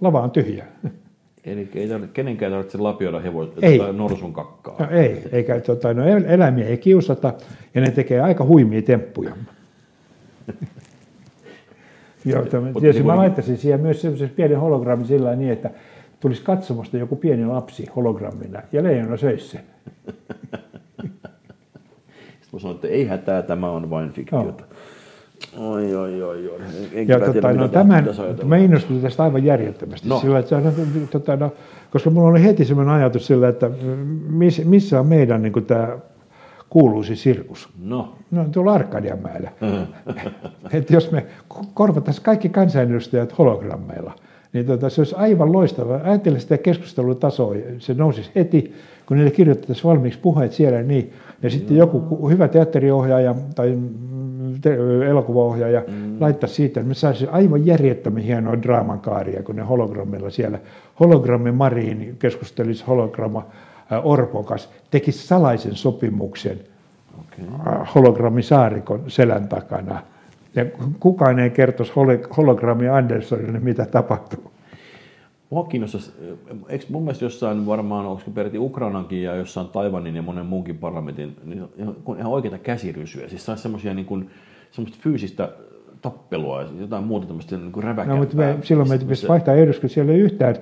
lava 0.00 0.20
on 0.20 0.30
tyhjä. 0.30 0.64
Eli 1.44 1.68
ei 1.74 1.88
tarvitse, 1.88 2.14
kenenkään 2.14 2.52
tarvitse 2.52 2.78
lapioida 2.78 3.20
hevosta 3.20 3.60
Ei. 3.62 3.78
tai 3.78 3.92
norsun 3.92 4.32
kakkaa. 4.32 4.76
No 4.78 4.90
ei, 4.90 5.22
eikä 5.32 5.60
tota, 5.60 5.94
no, 5.94 6.04
el- 6.04 6.24
eläimiä 6.26 6.66
ei 6.66 6.78
kiusata 6.78 7.34
ja 7.74 7.80
ne 7.80 7.90
tekee 7.90 8.20
aika 8.20 8.44
huimia 8.44 8.82
temppuja. 8.82 9.36
Joo, 12.24 12.42
tietysti 12.42 12.90
niin 12.92 13.06
mä 13.06 13.16
laittaisin 13.16 13.56
siihen 13.56 13.80
myös 13.80 14.00
semmoisen 14.00 14.28
pienen 14.30 14.60
hologrammin 14.60 15.06
sillä 15.06 15.36
niin, 15.36 15.52
että 15.52 15.70
tulisi 16.20 16.42
katsomasta 16.42 16.96
joku 16.96 17.16
pieni 17.16 17.46
lapsi 17.46 17.86
hologrammina 17.96 18.62
ja 18.72 18.82
leijona 18.82 19.16
söisi 19.16 19.48
sen. 19.48 19.60
Sitten 22.40 22.50
mä 22.52 22.58
sanoin, 22.58 22.74
että 22.74 22.88
ei 22.88 23.06
hätää, 23.06 23.42
tämä 23.42 23.70
on 23.70 23.90
vain 23.90 24.12
fiktiota. 24.12 24.64
Oi, 25.58 25.94
oi, 25.94 26.22
oi, 26.22 26.48
oi. 26.48 26.58
En, 26.92 27.08
Ja 27.08 27.18
tota, 27.18 27.32
tiedä, 27.32 27.52
no, 27.52 27.68
tämän, 27.68 28.08
mä 28.44 28.56
innostuin 28.56 29.02
tästä 29.02 29.22
aivan 29.22 29.44
järjettömästi. 29.44 30.08
No. 30.08 30.14
No. 30.14 30.20
Sillä, 30.20 30.38
että, 30.38 30.62
tota, 31.10 31.36
no, 31.36 31.52
koska 31.90 32.10
mulla 32.10 32.28
oli 32.28 32.42
heti 32.42 32.64
sellainen 32.64 32.94
ajatus 32.94 33.26
sillä, 33.26 33.48
että 33.48 33.70
miss, 34.28 34.64
missä 34.64 35.00
on 35.00 35.06
meidän 35.06 35.42
niin 35.42 35.64
tämä 35.66 35.98
kuuluisi 36.70 37.16
sirkus. 37.16 37.68
No, 37.84 38.14
No 38.30 38.44
tuolla 38.52 38.72
Arkadianmäellä. 38.72 39.50
että 40.72 40.94
jos 40.94 41.10
me 41.10 41.26
korvattaisiin 41.74 42.24
kaikki 42.24 42.48
kansanedustajat 42.48 43.38
hologrammeilla, 43.38 44.12
niin 44.52 44.66
tota, 44.66 44.90
se 44.90 45.00
olisi 45.00 45.14
aivan 45.14 45.52
loistava. 45.52 46.00
Ajattele 46.04 46.40
sitä 46.40 46.58
keskustelutasoa, 46.58 47.54
se 47.78 47.94
nousisi 47.94 48.30
heti, 48.34 48.74
kun 49.06 49.16
niille 49.16 49.30
kirjoitettaisiin 49.30 49.84
valmiiksi 49.84 50.18
puheet 50.18 50.52
siellä 50.52 50.82
niin. 50.82 51.12
Ja 51.42 51.50
sitten 51.50 51.76
joku 51.76 52.00
ku- 52.00 52.28
hyvä 52.28 52.48
teatteriohjaaja 52.48 53.34
tai 53.54 53.70
mm, 53.70 53.88
elokuvaohjaaja 55.08 55.82
mm. 55.88 56.16
laittaisi 56.20 56.54
siitä, 56.54 56.80
että 56.80 56.88
me 56.88 56.94
saisi 56.94 57.26
aivan 57.26 57.66
järjettömän 57.66 58.22
hienoa 58.22 58.62
draaman 58.62 59.00
kaaria, 59.00 59.42
kun 59.42 59.56
ne 59.56 59.62
hologrammilla 59.62 60.30
siellä. 60.30 60.58
Hologrammi 61.00 61.52
Mariin 61.52 62.16
keskustelisi 62.18 62.84
hologramma 62.86 63.46
äh, 63.92 64.06
Orpokas, 64.06 64.70
tekisi 64.90 65.26
salaisen 65.26 65.74
sopimuksen 65.74 66.60
okei. 67.20 67.44
Äh, 67.66 67.94
hologrammisaarikon 67.94 69.04
selän 69.08 69.48
takana. 69.48 70.02
Ja 70.54 70.64
kukaan 71.00 71.38
ei 71.38 71.50
kertoisi 71.50 71.92
holo- 71.92 72.34
hologrammi 72.36 72.88
Anderssonille, 72.88 73.60
mitä 73.60 73.86
tapahtuu. 73.86 74.51
Mua 75.52 75.64
kiinnostaisi, 75.64 76.12
eikö 76.68 76.84
mun 76.88 77.02
mielestä 77.02 77.24
jossain 77.24 77.66
varmaan, 77.66 78.06
onko 78.06 78.22
peräti 78.34 78.58
Ukrainankin 78.58 79.22
ja 79.22 79.34
jossain 79.34 79.68
Taivanin 79.68 80.16
ja 80.16 80.22
monen 80.22 80.46
muunkin 80.46 80.78
parlamentin, 80.78 81.36
niin 81.44 81.64
ihan, 81.78 81.94
kun 82.04 82.18
ihan 82.18 82.32
oikeita 82.32 82.58
käsirysyjä, 82.58 83.28
siis 83.28 83.46
saisi 83.46 83.62
semmoisia 83.62 83.94
niin 83.94 84.06
kuin, 84.06 84.30
semmoista 84.70 84.98
fyysistä 85.02 85.48
tappelua 86.02 86.62
ja 86.62 86.68
jotain 86.80 87.04
muuta 87.04 87.26
tämmöistä 87.26 87.56
niin 87.56 87.72
kuin 87.72 87.84
räväkämpää. 87.84 88.14
No, 88.14 88.20
mutta 88.20 88.36
me, 88.36 88.58
silloin 88.62 88.88
me 88.88 88.98
pitäisi 88.98 89.28
vaihtaa 89.28 89.54
eduskunta, 89.54 89.94
siellä 89.94 90.12
ei 90.12 90.18
yhtään, 90.18 90.56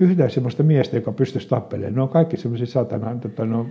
yhtään 0.00 0.30
sellaista 0.30 0.62
miestä, 0.62 0.96
joka 0.96 1.12
pystyisi 1.12 1.48
tappelemaan. 1.48 1.94
Ne 1.94 2.02
on 2.02 2.08
kaikki 2.08 2.36
sellaisia 2.36 2.66
satana, 2.66 3.16
tota, 3.20 3.44
no. 3.44 3.66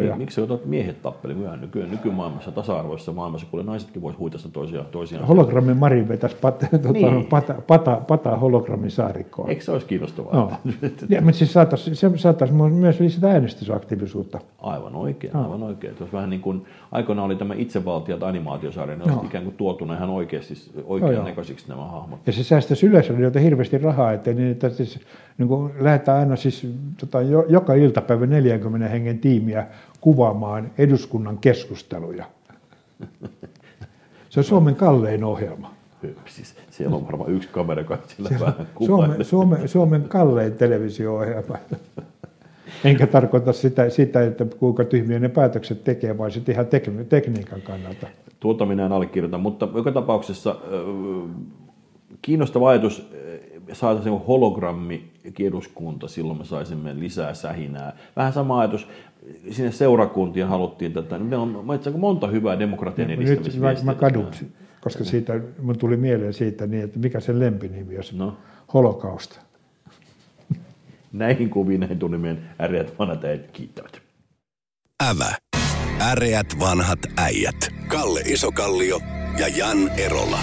Niin, 0.00 0.18
Miksi 0.18 0.40
otat 0.40 0.64
miehet 0.66 1.02
tappeli? 1.02 1.34
Kyllä 1.34 1.56
nyky, 1.56 1.86
nykymaailmassa, 1.86 2.52
tasa-arvoisessa 2.52 3.12
maailmassa, 3.12 3.46
kuule 3.50 3.64
naisetkin 3.64 4.02
vois 4.02 4.18
huitasta 4.18 4.48
toisia, 4.48 4.84
toisiaan. 4.84 5.26
Hologrammin 5.26 5.76
Mari 5.76 6.08
vetäisi 6.08 6.36
pat, 6.36 6.58
tota, 6.70 6.92
Niin. 6.92 7.14
no, 7.14 7.24
pata, 7.30 7.54
pata, 7.66 8.00
pata 8.08 8.36
hologrammin 8.36 8.90
saarikkoon. 8.90 9.50
Eikö 9.50 9.64
se 9.64 9.72
olisi 9.72 9.86
kiinnostavaa? 9.86 10.34
No. 10.34 10.50
Ja, 11.08 11.20
mutta 11.20 11.38
siis 11.38 11.52
saataisiin, 11.52 11.96
se 11.96 12.10
saataisiin 12.16 12.72
myös 12.72 13.00
lisätä 13.00 13.30
äänestysaktiivisuutta. 13.30 14.40
Aivan 14.58 14.94
oikein, 14.94 15.36
aivan 15.36 15.62
oikein. 15.62 15.94
Olisi 16.00 16.12
vähän 16.12 16.30
niin 16.30 16.40
kuin 16.40 16.64
aikoinaan 16.92 17.26
oli 17.26 17.36
tämä 17.36 17.54
itsevaltiat 17.54 18.22
animaatiosarja, 18.22 18.96
ne 18.96 19.02
olisi 19.02 19.16
Joo. 19.18 19.26
ikään 19.26 19.44
kuin 19.44 19.56
tuotuna 19.56 19.94
ihan 19.94 20.10
oikeasti 20.10 20.54
oikean 20.84 21.14
joo. 21.14 21.24
näköisiksi 21.24 21.68
nämä 21.68 21.84
hahmot. 21.84 22.20
Ja 22.26 22.32
se 22.32 22.44
säästäisi 22.44 22.86
yleisölle 22.86 23.42
hirveästi 23.42 23.78
rahaa, 23.78 24.12
että 24.12 24.32
niin, 24.32 24.50
että 24.50 24.70
siis, 24.70 25.00
niin 25.38 25.48
kuin 25.48 25.72
lähdetään 25.80 26.18
aina 26.18 26.36
siis, 26.36 26.66
tota, 27.00 27.22
jo, 27.22 27.44
joka 27.48 27.74
iltapäivä 27.74 28.26
40 28.26 28.88
hengen 28.88 29.18
tiimiä 29.18 29.66
kuvaamaan 30.00 30.70
eduskunnan 30.78 31.38
keskusteluja. 31.38 32.24
Se 34.30 34.40
on 34.40 34.44
Suomen 34.44 34.76
kallein 34.76 35.24
ohjelma. 35.24 35.74
Siis 36.26 36.54
siellä 36.70 36.96
on 36.96 37.06
varmaan 37.06 37.30
yksi 37.30 37.48
kamera, 37.48 37.80
joka 37.80 37.98
sillä 38.06 38.28
Se 38.28 38.34
on 38.34 38.40
vähän. 38.40 38.68
Suomen, 38.86 39.24
Suomen, 39.24 39.68
Suomen 39.68 40.02
kallein 40.02 40.52
televisio-ohjelma. 40.52 41.58
Enkä 42.84 43.06
tarkoita 43.06 43.52
sitä, 43.52 43.90
sitä, 43.90 44.22
että 44.22 44.46
kuinka 44.58 44.84
tyhmiä 44.84 45.18
ne 45.18 45.28
päätökset 45.28 45.84
tekee, 45.84 46.18
vaan 46.18 46.30
sitten 46.30 46.52
ihan 46.52 46.66
tek- 46.66 47.04
tekniikan 47.04 47.62
kannalta. 47.62 48.06
Tuota 48.40 48.66
minä 48.66 48.86
en 48.86 48.92
allekirjoita, 48.92 49.38
mutta 49.38 49.68
joka 49.74 49.92
tapauksessa 49.92 50.56
kiinnostava 52.22 52.68
ajatus, 52.68 53.10
äh, 53.12 53.40
saataisiin 53.72 54.20
hologrammi 54.26 55.13
eduskunta, 55.46 56.08
silloin 56.08 56.38
me 56.38 56.44
saisimme 56.44 57.00
lisää 57.00 57.34
sähinää. 57.34 57.96
Vähän 58.16 58.32
sama 58.32 58.60
ajatus, 58.60 58.88
sinne 59.50 59.72
seurakuntien 59.72 60.48
haluttiin 60.48 60.92
tätä. 60.92 61.18
Meillä 61.18 61.42
on 61.42 61.70
asiassa 61.70 61.90
monta 61.90 62.26
hyvää 62.26 62.58
demokratian 62.58 63.08
Nyt 63.08 63.18
mä, 63.18 63.24
edistämisviestiä. 63.24 63.84
mä 63.84 63.94
kadut, 63.94 64.44
koska 64.80 65.04
siitä, 65.04 65.40
mun 65.62 65.78
tuli 65.78 65.96
mieleen 65.96 66.34
siitä, 66.34 66.66
niin, 66.66 66.84
että 66.84 66.98
mikä 66.98 67.20
sen 67.20 67.40
lempinimi 67.40 67.96
olisi. 67.96 68.16
No. 68.16 68.36
Holokausta. 68.74 69.40
Näihin 71.12 71.50
kuviin, 71.50 71.80
näihin 71.80 71.98
tunnimien 71.98 72.50
äreät 72.60 72.98
vanhat 72.98 73.24
äijät 73.24 73.50
kiittävät. 73.50 74.02
Ävä. 75.10 75.34
Äreät 76.00 76.46
vanhat 76.60 76.98
äijät. 77.16 77.68
Kalle 77.88 78.20
Isokallio 78.20 79.00
ja 79.38 79.48
Jan 79.48 79.88
Erola. 79.98 80.38